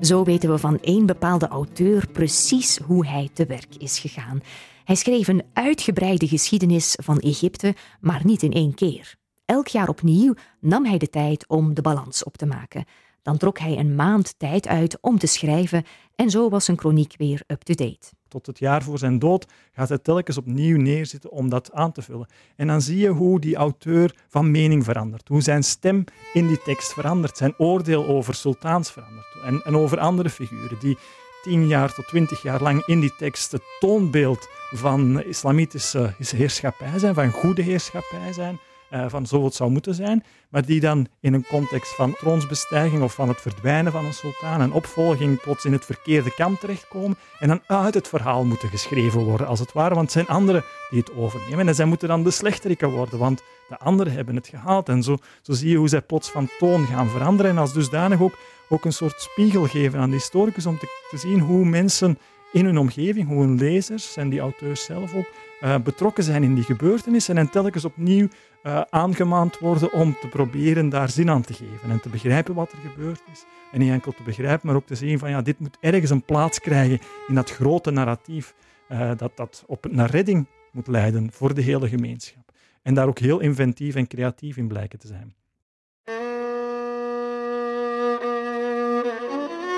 Zo 0.00 0.24
weten 0.24 0.50
we 0.50 0.58
van 0.58 0.80
één 0.80 1.06
bepaalde 1.06 1.48
auteur 1.48 2.08
precies 2.12 2.78
hoe 2.78 3.06
hij 3.06 3.28
te 3.32 3.46
werk 3.46 3.76
is 3.78 3.98
gegaan. 3.98 4.40
Hij 4.84 4.94
schreef 4.94 5.28
een 5.28 5.42
uitgebreide 5.52 6.28
geschiedenis 6.28 6.98
van 7.02 7.18
Egypte, 7.18 7.74
maar 8.00 8.20
niet 8.24 8.42
in 8.42 8.52
één 8.52 8.74
keer. 8.74 9.14
Elk 9.44 9.66
jaar 9.66 9.88
opnieuw 9.88 10.34
nam 10.60 10.84
hij 10.84 10.98
de 10.98 11.10
tijd 11.10 11.48
om 11.48 11.74
de 11.74 11.82
balans 11.82 12.24
op 12.24 12.36
te 12.36 12.46
maken. 12.46 12.84
Dan 13.22 13.36
trok 13.36 13.58
hij 13.58 13.78
een 13.78 13.94
maand 13.94 14.34
tijd 14.38 14.66
uit 14.66 14.98
om 15.00 15.18
te 15.18 15.26
schrijven 15.26 15.84
en 16.14 16.30
zo 16.30 16.48
was 16.48 16.64
zijn 16.64 16.76
kroniek 16.76 17.14
weer 17.16 17.42
up-to-date 17.46 18.12
tot 18.34 18.46
het 18.46 18.58
jaar 18.58 18.82
voor 18.82 18.98
zijn 18.98 19.18
dood, 19.18 19.46
gaat 19.72 19.88
hij 19.88 19.98
telkens 19.98 20.38
opnieuw 20.38 20.76
neerzitten 20.76 21.30
om 21.30 21.48
dat 21.48 21.72
aan 21.72 21.92
te 21.92 22.02
vullen. 22.02 22.28
En 22.56 22.66
dan 22.66 22.80
zie 22.80 22.98
je 22.98 23.08
hoe 23.08 23.40
die 23.40 23.56
auteur 23.56 24.14
van 24.28 24.50
mening 24.50 24.84
verandert, 24.84 25.28
hoe 25.28 25.42
zijn 25.42 25.62
stem 25.62 26.04
in 26.32 26.46
die 26.46 26.62
tekst 26.62 26.92
verandert, 26.92 27.36
zijn 27.36 27.54
oordeel 27.58 28.06
over 28.06 28.34
sultans 28.34 28.90
verandert 28.90 29.26
en, 29.44 29.62
en 29.64 29.76
over 29.76 29.98
andere 29.98 30.30
figuren 30.30 30.78
die 30.80 30.98
tien 31.42 31.66
jaar 31.66 31.94
tot 31.94 32.06
twintig 32.06 32.42
jaar 32.42 32.62
lang 32.62 32.86
in 32.86 33.00
die 33.00 33.14
tekst 33.16 33.52
het 33.52 33.62
toonbeeld 33.80 34.48
van 34.70 35.22
islamitische 35.22 36.14
heerschappij 36.18 36.98
zijn, 36.98 37.14
van 37.14 37.30
goede 37.30 37.62
heerschappij 37.62 38.32
zijn, 38.32 38.60
uh, 38.94 39.04
van 39.08 39.26
zo 39.26 39.44
het 39.44 39.54
zou 39.54 39.70
moeten 39.70 39.94
zijn, 39.94 40.24
maar 40.48 40.64
die 40.64 40.80
dan 40.80 41.06
in 41.20 41.34
een 41.34 41.46
context 41.46 41.94
van 41.94 42.14
troonsbestijging 42.14 43.02
of 43.02 43.14
van 43.14 43.28
het 43.28 43.40
verdwijnen 43.40 43.92
van 43.92 44.04
een 44.04 44.12
sultan 44.12 44.60
en 44.60 44.72
opvolging 44.72 45.40
plots 45.40 45.64
in 45.64 45.72
het 45.72 45.84
verkeerde 45.84 46.34
kamp 46.34 46.60
terechtkomen 46.60 47.16
en 47.38 47.48
dan 47.48 47.60
uit 47.66 47.94
het 47.94 48.08
verhaal 48.08 48.44
moeten 48.44 48.68
geschreven 48.68 49.20
worden, 49.20 49.46
als 49.46 49.60
het 49.60 49.72
ware, 49.72 49.94
want 49.94 50.12
het 50.12 50.12
zijn 50.12 50.36
anderen 50.36 50.64
die 50.90 50.98
het 50.98 51.14
overnemen 51.16 51.68
en 51.68 51.74
zij 51.74 51.84
moeten 51.84 52.08
dan 52.08 52.22
de 52.22 52.30
slechteriken 52.30 52.90
worden, 52.90 53.18
want 53.18 53.42
de 53.68 53.78
anderen 53.78 54.12
hebben 54.12 54.36
het 54.36 54.48
gehaald. 54.48 54.88
En 54.88 55.02
zo, 55.02 55.16
zo 55.42 55.52
zie 55.52 55.70
je 55.70 55.76
hoe 55.76 55.88
zij 55.88 56.02
plots 56.02 56.30
van 56.30 56.48
toon 56.58 56.86
gaan 56.86 57.08
veranderen 57.08 57.50
en 57.50 57.58
als 57.58 57.72
dusdanig 57.72 58.20
ook, 58.20 58.38
ook 58.68 58.84
een 58.84 58.92
soort 58.92 59.20
spiegel 59.20 59.66
geven 59.66 60.00
aan 60.00 60.10
de 60.10 60.16
historicus 60.16 60.66
om 60.66 60.78
te, 60.78 60.88
zien 61.16 61.40
hoe 61.40 61.64
mensen 61.64 62.18
in 62.52 62.64
hun 62.64 62.78
omgeving, 62.78 63.28
hoe 63.28 63.40
hun 63.40 63.58
lezers 63.58 64.16
en 64.16 64.28
die 64.28 64.40
auteurs 64.40 64.84
zelf 64.84 65.14
ook 65.14 65.26
uh, 65.62 65.76
betrokken 65.84 66.24
zijn 66.24 66.42
in 66.42 66.54
die 66.54 66.64
gebeurtenissen 66.64 67.38
en 67.38 67.50
telkens 67.50 67.84
opnieuw 67.84 68.28
uh, 68.66 68.80
aangemaand 68.90 69.58
worden 69.58 69.92
om 69.92 70.16
te 70.20 70.28
proberen 70.28 70.88
daar 70.88 71.08
zin 71.08 71.30
aan 71.30 71.42
te 71.42 71.52
geven 71.52 71.90
en 71.90 72.00
te 72.00 72.08
begrijpen 72.08 72.54
wat 72.54 72.72
er 72.72 72.78
gebeurd 72.90 73.22
is. 73.32 73.44
En 73.72 73.78
niet 73.78 73.90
enkel 73.90 74.12
te 74.12 74.22
begrijpen, 74.22 74.66
maar 74.66 74.76
ook 74.76 74.86
te 74.86 74.94
zien 74.94 75.18
van 75.18 75.30
ja, 75.30 75.42
dit 75.42 75.58
moet 75.58 75.76
ergens 75.80 76.10
een 76.10 76.22
plaats 76.22 76.60
krijgen 76.60 76.98
in 77.28 77.34
dat 77.34 77.50
grote 77.50 77.90
narratief 77.90 78.54
uh, 78.88 79.10
dat, 79.16 79.36
dat 79.36 79.64
op 79.66 79.86
naar 79.90 80.10
redding 80.10 80.46
moet 80.72 80.86
leiden 80.86 81.32
voor 81.32 81.54
de 81.54 81.62
hele 81.62 81.88
gemeenschap. 81.88 82.52
En 82.82 82.94
daar 82.94 83.08
ook 83.08 83.18
heel 83.18 83.40
inventief 83.40 83.94
en 83.94 84.06
creatief 84.06 84.56
in 84.56 84.68
blijken 84.68 84.98
te 84.98 85.06
zijn. 85.06 85.34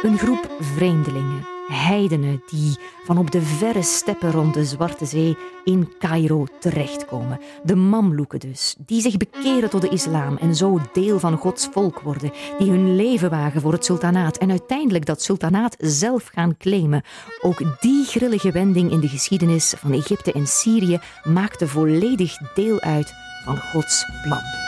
Een 0.02 0.18
groep 0.18 0.56
vreemdelingen 0.60 1.55
heidenen 1.66 2.42
die 2.46 2.78
van 3.04 3.18
op 3.18 3.30
de 3.30 3.42
verre 3.42 3.82
steppen 3.82 4.30
rond 4.30 4.54
de 4.54 4.64
Zwarte 4.64 5.04
Zee 5.04 5.36
in 5.64 5.92
Cairo 5.98 6.46
terechtkomen. 6.60 7.40
De 7.62 7.74
Mamloeken 7.74 8.40
dus, 8.40 8.76
die 8.78 9.00
zich 9.00 9.16
bekeren 9.16 9.70
tot 9.70 9.80
de 9.80 9.88
islam 9.88 10.36
en 10.36 10.54
zo 10.54 10.80
deel 10.92 11.18
van 11.18 11.36
Gods 11.36 11.68
volk 11.72 12.00
worden, 12.00 12.32
die 12.58 12.70
hun 12.70 12.96
leven 12.96 13.30
wagen 13.30 13.60
voor 13.60 13.72
het 13.72 13.84
sultanaat 13.84 14.38
en 14.38 14.50
uiteindelijk 14.50 15.06
dat 15.06 15.22
sultanaat 15.22 15.76
zelf 15.78 16.30
gaan 16.34 16.56
claimen. 16.56 17.02
Ook 17.40 17.80
die 17.80 18.04
grillige 18.04 18.52
wending 18.52 18.90
in 18.90 19.00
de 19.00 19.08
geschiedenis 19.08 19.74
van 19.76 19.92
Egypte 19.92 20.32
en 20.32 20.46
Syrië 20.46 20.98
maakte 21.24 21.68
volledig 21.68 22.38
deel 22.54 22.80
uit 22.80 23.14
van 23.44 23.56
Gods 23.56 24.04
plan. 24.22 24.65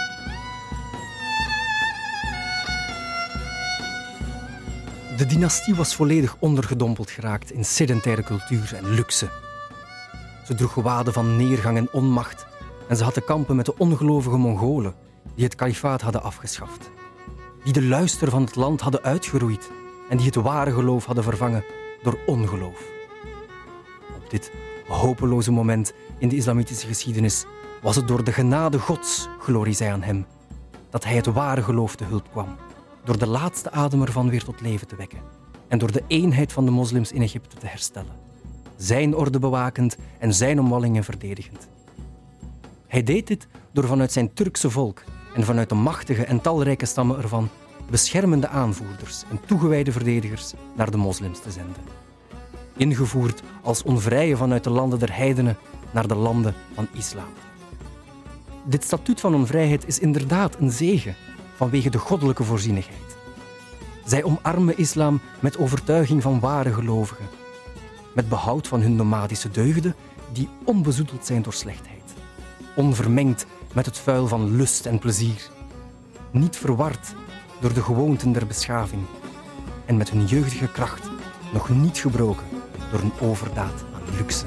De 5.19 5.27
dynastie 5.27 5.75
was 5.75 5.95
volledig 5.95 6.37
ondergedompeld 6.39 7.11
geraakt 7.11 7.53
in 7.53 7.65
sedentaire 7.65 8.23
cultuur 8.23 8.75
en 8.75 8.91
luxe. 8.91 9.29
Ze 10.45 10.55
droeg 10.55 10.73
gewaden 10.73 11.13
van 11.13 11.37
neergang 11.37 11.77
en 11.77 11.89
onmacht 11.93 12.47
en 12.89 12.97
ze 12.97 13.05
had 13.05 13.15
te 13.15 13.21
kampen 13.21 13.57
met 13.57 13.67
de 13.67 13.79
ongelovige 13.79 14.37
Mongolen 14.37 14.95
die 15.35 15.45
het 15.45 15.55
kalifaat 15.55 16.01
hadden 16.01 16.23
afgeschaft. 16.23 16.91
Die 17.65 17.73
de 17.73 17.83
luister 17.83 18.31
van 18.31 18.43
het 18.43 18.57
land 18.57 18.81
hadden 18.81 19.03
uitgeroeid 19.03 19.71
en 20.09 20.17
die 20.17 20.27
het 20.27 20.35
ware 20.35 20.73
geloof 20.73 21.05
hadden 21.05 21.25
vervangen 21.25 21.65
door 22.03 22.19
ongeloof. 22.27 22.83
Op 24.17 24.31
dit 24.31 24.53
hopeloze 24.89 25.51
moment 25.51 25.93
in 26.19 26.29
de 26.29 26.37
islamitische 26.37 26.87
geschiedenis 26.87 27.45
was 27.83 27.97
het 27.97 28.09
door 28.09 28.25
de 28.25 28.33
genade 28.33 28.79
Gods, 28.79 29.29
glorie 29.41 29.75
zij 29.75 29.93
aan 29.93 30.03
hem, 30.03 30.27
dat 30.91 31.05
hij 31.05 31.17
het 31.17 31.27
ware 31.27 31.63
geloof 31.63 31.97
te 31.97 32.05
hulp 32.05 32.31
kwam 32.31 32.57
door 33.09 33.19
de 33.19 33.27
laatste 33.27 33.71
adem 33.71 34.03
ervan 34.03 34.31
weer 34.31 34.45
tot 34.45 34.61
leven 34.61 34.87
te 34.87 34.97
wekken 34.97 35.19
en 35.69 35.79
door 35.79 35.93
de 35.93 36.03
eenheid 36.07 36.53
van 36.53 36.65
de 36.65 36.71
moslims 36.71 37.13
in 37.13 37.23
Egypte 37.23 37.57
te 37.57 37.67
herstellen. 37.67 38.13
Zijn 38.77 39.15
orde 39.17 39.39
bewakend 39.39 39.97
en 40.19 40.35
zijn 40.35 40.61
omwallingen 40.61 41.05
verdedigend. 41.05 41.69
Hij 42.87 43.03
deed 43.03 43.27
dit 43.27 43.47
door 43.73 43.87
vanuit 43.87 44.13
zijn 44.13 44.35
Turkse 44.35 44.71
volk 44.71 45.03
en 45.35 45.45
vanuit 45.45 45.69
de 45.69 45.75
machtige 45.75 46.25
en 46.25 46.41
talrijke 46.41 46.87
stammen 46.87 47.17
ervan 47.17 47.49
beschermende 47.91 48.49
aanvoerders 48.49 49.25
en 49.31 49.41
toegewijde 49.47 49.93
verdedigers 49.93 50.53
naar 50.77 50.91
de 50.91 50.97
moslims 50.97 51.41
te 51.41 51.51
zenden. 51.51 51.83
Ingevoerd 52.77 53.43
als 53.63 53.83
onvrije 53.83 54.37
vanuit 54.37 54.65
de 54.65 54.71
landen 54.71 54.99
der 54.99 55.17
heidenen 55.17 55.57
naar 55.91 56.09
de 56.09 56.15
landen 56.15 56.55
van 56.75 56.89
islam. 56.93 57.29
Dit 58.65 58.85
statuut 58.85 59.21
van 59.21 59.35
onvrijheid 59.35 59.87
is 59.87 59.99
inderdaad 59.99 60.57
een 60.59 60.71
zegen 60.71 61.15
vanwege 61.59 61.91
de 61.91 61.99
goddelijke 61.99 62.45
voorzienigheid. 62.45 63.17
Zij 64.05 64.25
omarmen 64.25 64.79
islam 64.79 65.21
met 65.41 65.59
overtuiging 65.59 66.23
van 66.23 66.41
ware 66.41 66.73
gelovigen, 66.73 67.29
met 68.15 68.29
behoud 68.29 68.69
van 68.69 68.81
hun 68.81 68.97
nomadische 68.97 69.51
deugden 69.51 69.95
die 70.33 70.49
onbezoedeld 70.65 71.27
zijn 71.27 71.43
door 71.43 71.53
slechtheid, 71.53 72.15
onvermengd 72.77 73.47
met 73.75 73.87
het 73.87 73.99
vuil 73.99 74.27
van 74.27 74.57
lust 74.57 74.87
en 74.87 74.99
plezier, 74.99 75.51
niet 76.31 76.57
verward 76.57 77.15
door 77.61 77.73
de 77.73 77.83
gewoonten 77.83 78.33
der 78.33 78.47
beschaving 78.47 79.03
en 79.87 79.97
met 79.97 80.11
hun 80.11 80.25
jeugdige 80.25 80.69
kracht 80.69 81.11
nog 81.53 81.69
niet 81.69 81.99
gebroken 81.99 82.47
door 82.91 83.01
een 83.01 83.29
overdaad 83.29 83.85
aan 83.95 84.17
luxe. 84.17 84.47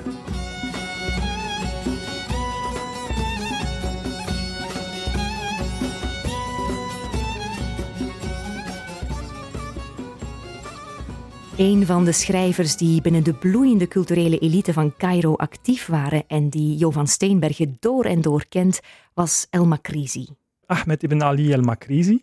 Een 11.62 11.86
van 11.86 12.06
de 12.06 12.12
schrijvers 12.12 12.78
die 12.78 13.02
binnen 13.02 13.24
de 13.24 13.34
bloeiende 13.34 13.88
culturele 13.88 14.40
elite 14.40 14.74
van 14.74 14.96
Cairo 14.98 15.36
actief 15.36 15.86
waren 15.86 16.24
en 16.28 16.50
die 16.50 16.78
Jo 16.78 16.92
van 16.92 17.08
Steenbergen 17.08 17.78
door 17.80 18.06
en 18.06 18.22
door 18.22 18.46
kent, 18.50 18.80
was 19.14 19.48
El 19.50 19.66
Makrizi. 19.66 20.28
Ahmed 20.66 21.04
ibn 21.04 21.22
Ali 21.22 21.52
El 21.52 21.62
Makrizi, 21.62 22.20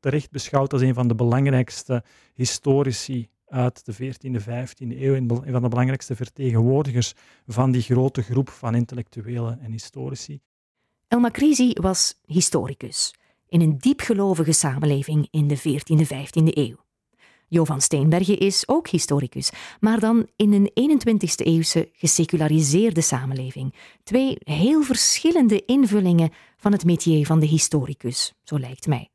terecht 0.00 0.30
beschouwd 0.30 0.72
als 0.72 0.82
een 0.82 0.94
van 0.94 1.08
de 1.08 1.14
belangrijkste 1.14 2.04
historici 2.34 3.28
uit 3.46 3.84
de 3.84 3.94
14e, 3.94 4.42
15e 4.42 5.00
eeuw, 5.00 5.14
een 5.14 5.28
van 5.28 5.62
de 5.62 5.68
belangrijkste 5.68 6.16
vertegenwoordigers 6.16 7.14
van 7.46 7.70
die 7.70 7.82
grote 7.82 8.22
groep 8.22 8.48
van 8.50 8.74
intellectuelen 8.74 9.60
en 9.60 9.70
historici. 9.70 10.40
El 11.08 11.20
Makrizi 11.20 11.72
was 11.80 12.20
historicus 12.24 13.14
in 13.48 13.60
een 13.60 13.78
diepgelovige 13.78 14.52
samenleving 14.52 15.28
in 15.30 15.48
de 15.48 15.58
14e, 15.58 16.06
15e 16.06 16.56
eeuw. 16.56 16.86
Jo 17.48 17.64
van 17.64 17.80
Steenbergen 17.80 18.38
is 18.38 18.68
ook 18.68 18.88
historicus, 18.88 19.50
maar 19.80 20.00
dan 20.00 20.28
in 20.36 20.52
een 20.52 21.00
21ste 21.00 21.46
eeuwse 21.46 21.88
geseculariseerde 21.92 23.00
samenleving. 23.00 23.74
Twee 24.02 24.36
heel 24.38 24.82
verschillende 24.82 25.64
invullingen 25.64 26.30
van 26.56 26.72
het 26.72 26.84
métier 26.84 27.26
van 27.26 27.40
de 27.40 27.46
historicus, 27.46 28.34
zo 28.42 28.58
lijkt 28.58 28.86
mij. 28.86 29.08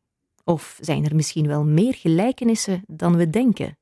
Of 0.43 0.77
zijn 0.81 1.05
er 1.05 1.15
misschien 1.15 1.47
wel 1.47 1.65
meer 1.65 1.93
gelijkenissen 1.93 2.83
dan 2.87 3.15
we 3.15 3.29
denken? 3.29 3.77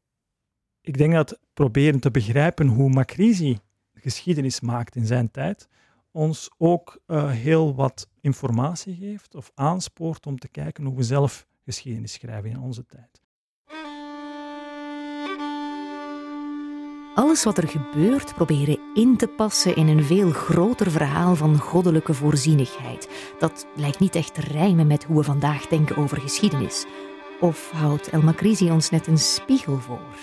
Ik 0.82 0.98
denk 0.98 1.14
dat 1.14 1.40
proberen 1.54 2.00
te 2.00 2.12
begrijpen 2.12 2.68
hoe 2.68 2.90
Macrisi 2.90 3.58
geschiedenis 3.94 4.60
maakt 4.60 4.96
in 4.96 5.06
zijn 5.06 5.32
tijd, 5.32 5.68
ons 6.12 6.50
ook 6.58 7.02
uh, 7.08 7.30
heel 7.32 7.76
wat 7.76 8.10
informatie 8.22 8.96
geeft 8.96 9.36
of 9.36 9.52
aanspoort 9.56 10.26
om 10.26 10.40
te 10.40 10.48
kijken 10.48 10.86
hoe 10.86 10.96
we 10.96 11.04
zelf 11.04 11.48
geschiedenis 11.64 12.14
schrijven 12.14 12.50
in 12.50 12.60
onze 12.60 12.86
tijd. 12.86 13.21
Alles 17.14 17.44
wat 17.44 17.58
er 17.58 17.68
gebeurt 17.68 18.34
proberen 18.36 18.80
in 18.94 19.18
te 19.18 19.28
passen 19.28 19.76
in 19.76 19.88
een 19.88 20.04
veel 20.04 20.30
groter 20.30 20.92
verhaal 20.92 21.36
van 21.36 21.58
goddelijke 21.58 22.14
voorzienigheid. 22.14 23.10
Dat 23.40 23.68
lijkt 23.76 24.00
niet 24.00 24.16
echt 24.16 24.34
te 24.34 24.42
rijmen 24.42 24.88
met 24.88 25.04
hoe 25.04 25.18
we 25.18 25.24
vandaag 25.24 25.68
denken 25.68 25.98
over 25.98 26.22
geschiedenis. 26.22 26.86
Of 27.40 27.72
houdt 27.72 28.10
El 28.10 28.22
Makrizi 28.22 28.72
ons 28.72 28.90
net 28.90 29.08
een 29.08 29.18
spiegel 29.18 29.78
voor? 29.78 30.18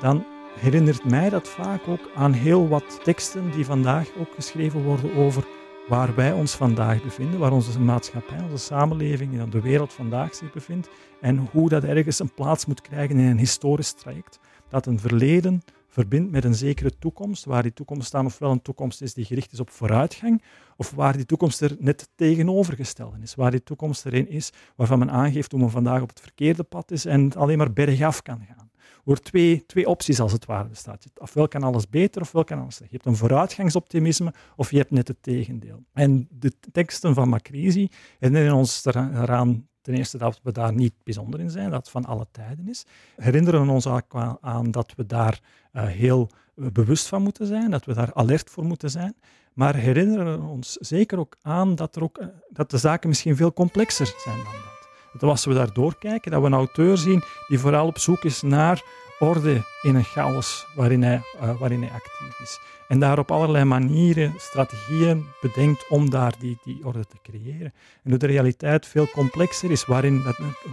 Dan 0.00 0.24
herinnert 0.58 1.04
mij 1.04 1.30
dat 1.30 1.48
vaak 1.48 1.88
ook 1.88 2.10
aan 2.14 2.32
heel 2.32 2.68
wat 2.68 3.00
teksten 3.04 3.50
die 3.50 3.64
vandaag 3.64 4.08
ook 4.18 4.34
geschreven 4.34 4.82
worden 4.82 5.14
over 5.14 5.44
waar 5.88 6.14
wij 6.14 6.32
ons 6.32 6.54
vandaag 6.54 7.02
bevinden, 7.02 7.40
waar 7.40 7.52
onze 7.52 7.80
maatschappij, 7.80 8.40
onze 8.42 8.64
samenleving 8.64 9.40
en 9.40 9.50
de 9.50 9.60
wereld 9.60 9.92
vandaag 9.92 10.34
zich 10.34 10.52
bevindt 10.52 10.88
en 11.20 11.48
hoe 11.52 11.68
dat 11.68 11.84
ergens 11.84 12.18
een 12.18 12.34
plaats 12.34 12.66
moet 12.66 12.80
krijgen 12.80 13.18
in 13.18 13.26
een 13.26 13.38
historisch 13.38 13.92
traject 13.92 14.38
dat 14.68 14.86
een 14.86 15.00
verleden 15.00 15.62
verbindt 15.88 16.30
met 16.30 16.44
een 16.44 16.54
zekere 16.54 16.98
toekomst, 16.98 17.44
waar 17.44 17.62
die 17.62 17.72
toekomst 17.72 18.12
dan 18.12 18.26
ofwel 18.26 18.50
een 18.50 18.62
toekomst 18.62 19.02
is 19.02 19.14
die 19.14 19.24
gericht 19.24 19.52
is 19.52 19.60
op 19.60 19.70
vooruitgang, 19.70 20.42
of 20.76 20.90
waar 20.90 21.16
die 21.16 21.26
toekomst 21.26 21.60
er 21.60 21.76
net 21.78 22.08
tegenovergestelde 22.14 23.16
is, 23.22 23.34
waar 23.34 23.50
die 23.50 23.62
toekomst 23.62 24.06
erin 24.06 24.28
is 24.28 24.52
waarvan 24.76 24.98
men 24.98 25.10
aangeeft 25.10 25.50
hoe 25.50 25.60
men 25.60 25.70
vandaag 25.70 26.02
op 26.02 26.08
het 26.08 26.20
verkeerde 26.20 26.62
pad 26.62 26.90
is 26.90 27.04
en 27.04 27.34
alleen 27.34 27.58
maar 27.58 27.72
bergaf 27.72 28.22
kan 28.22 28.44
gaan. 28.48 28.70
Voor 29.04 29.18
twee, 29.18 29.66
twee 29.66 29.88
opties 29.88 30.20
als 30.20 30.32
het 30.32 30.44
ware 30.44 30.68
bestaat. 30.68 31.04
Ofwel 31.18 31.48
kan 31.48 31.62
alles 31.62 31.88
beter, 31.88 32.22
ofwel 32.22 32.44
kan 32.44 32.60
alles 32.60 32.74
slecht. 32.74 32.90
Je 32.90 32.96
hebt 32.96 33.08
een 33.08 33.16
vooruitgangsoptimisme 33.16 34.34
of 34.56 34.70
je 34.70 34.76
hebt 34.76 34.90
net 34.90 35.08
het 35.08 35.16
tegendeel. 35.20 35.84
En 35.92 36.28
de 36.30 36.52
teksten 36.72 37.14
van 37.14 37.28
Macrisi 37.28 37.88
herinneren 38.18 38.54
ons 38.54 38.84
eraan 38.84 39.67
Ten 39.88 39.96
eerste 39.96 40.18
dat 40.18 40.40
we 40.42 40.52
daar 40.52 40.72
niet 40.72 40.92
bijzonder 41.04 41.40
in 41.40 41.50
zijn, 41.50 41.70
dat 41.70 41.78
het 41.80 41.90
van 41.90 42.04
alle 42.04 42.26
tijden 42.30 42.68
is. 42.68 42.86
Herinneren 43.16 43.66
we 43.66 43.72
ons 43.72 43.86
ook 43.86 44.36
aan 44.40 44.70
dat 44.70 44.92
we 44.96 45.06
daar 45.06 45.40
uh, 45.72 45.86
heel 45.86 46.30
bewust 46.54 47.06
van 47.06 47.22
moeten 47.22 47.46
zijn, 47.46 47.70
dat 47.70 47.84
we 47.84 47.94
daar 47.94 48.14
alert 48.14 48.50
voor 48.50 48.64
moeten 48.64 48.90
zijn. 48.90 49.14
Maar 49.52 49.74
herinneren 49.74 50.40
we 50.40 50.46
ons 50.46 50.72
zeker 50.72 51.18
ook 51.18 51.36
aan 51.42 51.74
dat, 51.74 51.96
er 51.96 52.02
ook, 52.02 52.18
uh, 52.18 52.26
dat 52.48 52.70
de 52.70 52.78
zaken 52.78 53.08
misschien 53.08 53.36
veel 53.36 53.52
complexer 53.52 54.06
zijn 54.06 54.36
dan 54.36 54.52
dat. 54.52 54.88
Dat 55.20 55.30
als 55.30 55.44
we 55.44 55.54
daar 55.54 55.72
doorkijken, 55.72 56.30
dat 56.30 56.40
we 56.40 56.46
een 56.46 56.52
auteur 56.52 56.98
zien 56.98 57.22
die 57.46 57.58
vooral 57.58 57.86
op 57.86 57.98
zoek 57.98 58.24
is 58.24 58.42
naar 58.42 58.82
orde 59.18 59.62
in 59.82 59.94
een 59.94 60.04
chaos 60.04 60.66
waarin 60.74 61.02
hij, 61.02 61.20
waarin 61.58 61.82
hij 61.82 61.90
actief 61.90 62.40
is. 62.40 62.60
En 62.88 63.00
daar 63.00 63.18
op 63.18 63.30
allerlei 63.30 63.64
manieren 63.64 64.34
strategieën 64.36 65.26
bedenkt 65.40 65.88
om 65.88 66.10
daar 66.10 66.34
die, 66.38 66.58
die 66.64 66.84
orde 66.84 67.06
te 67.06 67.16
creëren. 67.22 67.72
En 68.04 68.10
dat 68.10 68.20
de 68.20 68.26
realiteit 68.26 68.86
veel 68.86 69.08
complexer 69.08 69.70
is, 69.70 69.86
waarin 69.86 70.24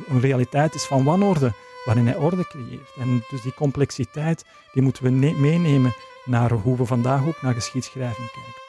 een 0.07 0.19
realiteit 0.19 0.73
is 0.73 0.85
van 0.85 1.03
wanorde, 1.03 1.51
waarin 1.85 2.07
hij 2.07 2.15
orde 2.15 2.47
creëert. 2.47 2.95
En 2.99 3.23
dus 3.29 3.41
die 3.41 3.53
complexiteit 3.53 4.45
die 4.73 4.83
moeten 4.83 5.03
we 5.03 5.09
meenemen 5.09 5.93
naar 6.25 6.51
hoe 6.51 6.77
we 6.77 6.85
vandaag 6.85 7.27
ook 7.27 7.41
naar 7.41 7.53
geschiedschrijving 7.53 8.31
kijken. 8.31 8.63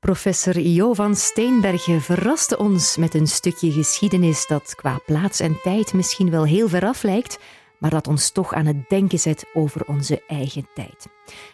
Professor 0.00 0.58
Jo 0.58 0.92
van 0.92 1.16
Steenbergen 1.16 2.00
verraste 2.00 2.58
ons 2.58 2.96
met 2.96 3.14
een 3.14 3.26
stukje 3.26 3.72
geschiedenis 3.72 4.46
dat 4.46 4.74
qua 4.74 5.00
plaats 5.06 5.40
en 5.40 5.60
tijd 5.62 5.92
misschien 5.92 6.30
wel 6.30 6.44
heel 6.44 6.68
veraf 6.68 7.02
lijkt, 7.02 7.38
maar 7.78 7.90
dat 7.90 8.06
ons 8.08 8.30
toch 8.30 8.54
aan 8.54 8.66
het 8.66 8.88
denken 8.88 9.18
zet 9.18 9.46
over 9.54 9.86
onze 9.86 10.22
eigen 10.26 10.68
tijd. 10.74 11.06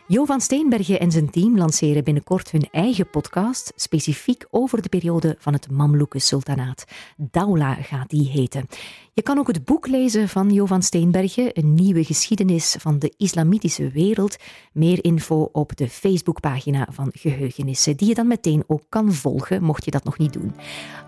Jo 0.07 0.25
van 0.25 0.41
Steenbergen 0.41 1.01
en 1.01 1.11
zijn 1.11 1.31
team 1.31 1.59
lanceren 1.59 2.05
binnenkort 2.05 2.51
hun 2.51 2.69
eigen 2.71 3.11
podcast, 3.11 3.73
specifiek 3.77 4.47
over 4.51 4.83
de 4.83 4.89
periode 4.89 5.37
van 5.39 5.53
het 5.53 5.71
Mamluke 5.71 6.19
Sultanaat. 6.19 6.85
Daula 7.17 7.75
gaat 7.75 8.11
die 8.11 8.29
heten. 8.29 8.67
Je 9.13 9.23
kan 9.23 9.39
ook 9.39 9.47
het 9.47 9.65
boek 9.65 9.87
lezen 9.87 10.29
van 10.29 10.53
Jo 10.53 10.67
van 10.67 10.83
Steenbergen, 10.83 11.51
Een 11.53 11.75
nieuwe 11.75 12.05
geschiedenis 12.05 12.77
van 12.79 12.99
de 12.99 13.15
islamitische 13.17 13.89
wereld. 13.89 14.37
Meer 14.73 15.05
info 15.05 15.49
op 15.53 15.77
de 15.77 15.89
Facebookpagina 15.89 16.87
van 16.91 17.11
Geheugenissen, 17.13 17.97
die 17.97 18.09
je 18.09 18.15
dan 18.15 18.27
meteen 18.27 18.65
ook 18.67 18.83
kan 18.89 19.13
volgen, 19.13 19.63
mocht 19.63 19.85
je 19.85 19.91
dat 19.91 20.05
nog 20.05 20.19
niet 20.19 20.33
doen. 20.33 20.55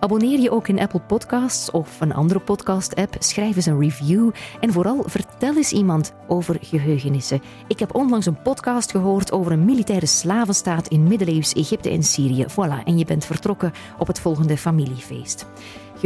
Abonneer 0.01 0.41
je 0.41 0.51
ook 0.51 0.69
in 0.69 0.81
Apple 0.81 1.01
Podcasts 1.01 1.71
of 1.71 2.01
een 2.01 2.15
andere 2.15 2.41
podcast-app, 2.41 3.17
schrijf 3.19 3.57
eens 3.57 3.67
een 3.67 3.81
review 3.81 4.31
en 4.61 4.73
vooral 4.73 5.03
vertel 5.07 5.57
eens 5.57 5.73
iemand 5.73 6.13
over 6.29 6.59
geheugenissen. 6.61 7.43
Ik 7.69 7.79
heb 7.79 7.95
onlangs 7.95 8.27
een 8.27 8.43
podcast 8.43 8.86
gehoord 8.91 9.33
over 9.33 9.53
een 9.53 9.65
militaire 9.65 10.07
slavenstaat 10.07 10.89
in 10.89 11.03
middeleeuws 11.03 11.53
Egypte 11.53 11.91
en 11.91 12.03
Syrië. 12.03 12.47
Voilà, 12.51 12.85
en 12.85 12.99
je 12.99 13.05
bent 13.05 13.25
vertrokken 13.25 13.73
op 13.99 14.07
het 14.07 14.21
volgende 14.21 14.57
familiefeest. 14.57 15.47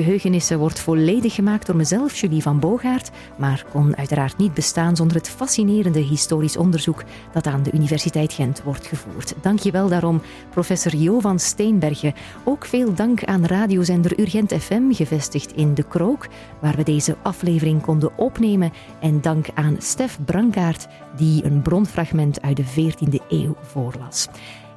Geheugenissen 0.03 0.59
wordt 0.59 0.81
volledig 0.81 1.35
gemaakt 1.35 1.67
door 1.67 1.77
mezelf, 1.77 2.17
Julie 2.17 2.43
van 2.43 2.61
Bogaert, 2.61 3.11
maar 3.37 3.65
kon 3.73 3.97
uiteraard 3.97 4.37
niet 4.37 4.55
bestaan 4.55 4.97
zonder 4.97 5.17
het 5.17 5.29
fascinerende 5.29 5.99
historisch 5.99 6.57
onderzoek 6.57 7.05
dat 7.33 7.47
aan 7.47 7.63
de 7.63 7.73
Universiteit 7.73 8.33
Gent 8.33 8.63
wordt 8.63 8.87
gevoerd. 8.87 9.35
Dank 9.41 9.59
je 9.59 9.71
wel 9.71 9.89
daarom, 9.89 10.23
professor 10.51 10.97
Jo 10.97 11.21
van 11.21 11.39
Steenbergen. 11.39 12.15
Ook 12.45 12.65
veel 12.65 12.95
dank 12.95 13.25
aan 13.25 13.47
radiozender 13.47 14.21
Urgent 14.21 14.53
FM, 14.53 14.93
gevestigd 14.93 15.53
in 15.53 15.75
De 15.75 15.83
Krook, 15.83 16.27
waar 16.61 16.77
we 16.77 16.83
deze 16.83 17.17
aflevering 17.23 17.83
konden 17.83 18.19
opnemen. 18.19 18.73
En 19.01 19.21
dank 19.21 19.47
aan 19.55 19.77
Stef 19.79 20.19
Brankaert, 20.25 20.87
die 21.17 21.45
een 21.45 21.63
bronfragment 21.63 22.43
uit 22.43 22.57
de 22.57 22.65
14e 22.65 23.27
eeuw 23.29 23.57
voorlas. 23.63 24.29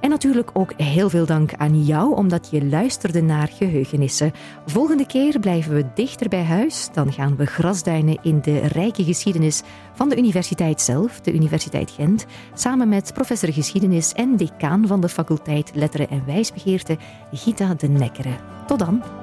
En 0.03 0.09
natuurlijk 0.09 0.49
ook 0.53 0.73
heel 0.77 1.09
veel 1.09 1.25
dank 1.25 1.53
aan 1.53 1.83
jou 1.83 2.15
omdat 2.15 2.47
je 2.51 2.65
luisterde 2.65 3.21
naar 3.21 3.47
geheugenissen. 3.47 4.31
Volgende 4.65 5.05
keer 5.05 5.39
blijven 5.39 5.75
we 5.75 5.85
dichter 5.93 6.29
bij 6.29 6.43
huis. 6.43 6.89
Dan 6.93 7.13
gaan 7.13 7.35
we 7.35 7.45
grasduinen 7.45 8.17
in 8.21 8.41
de 8.41 8.59
rijke 8.59 9.03
geschiedenis 9.03 9.61
van 9.93 10.09
de 10.09 10.17
universiteit 10.17 10.81
zelf, 10.81 11.19
de 11.19 11.33
Universiteit 11.33 11.91
Gent, 11.91 12.25
samen 12.53 12.89
met 12.89 13.13
professor 13.13 13.53
geschiedenis 13.53 14.13
en 14.13 14.37
decaan 14.37 14.87
van 14.87 15.01
de 15.01 15.09
faculteit 15.09 15.71
Letteren 15.73 16.09
en 16.09 16.25
Wijsbegeerte, 16.25 16.97
Gita 17.31 17.73
de 17.73 17.87
Nekkere. 17.87 18.35
Tot 18.67 18.79
dan. 18.79 19.22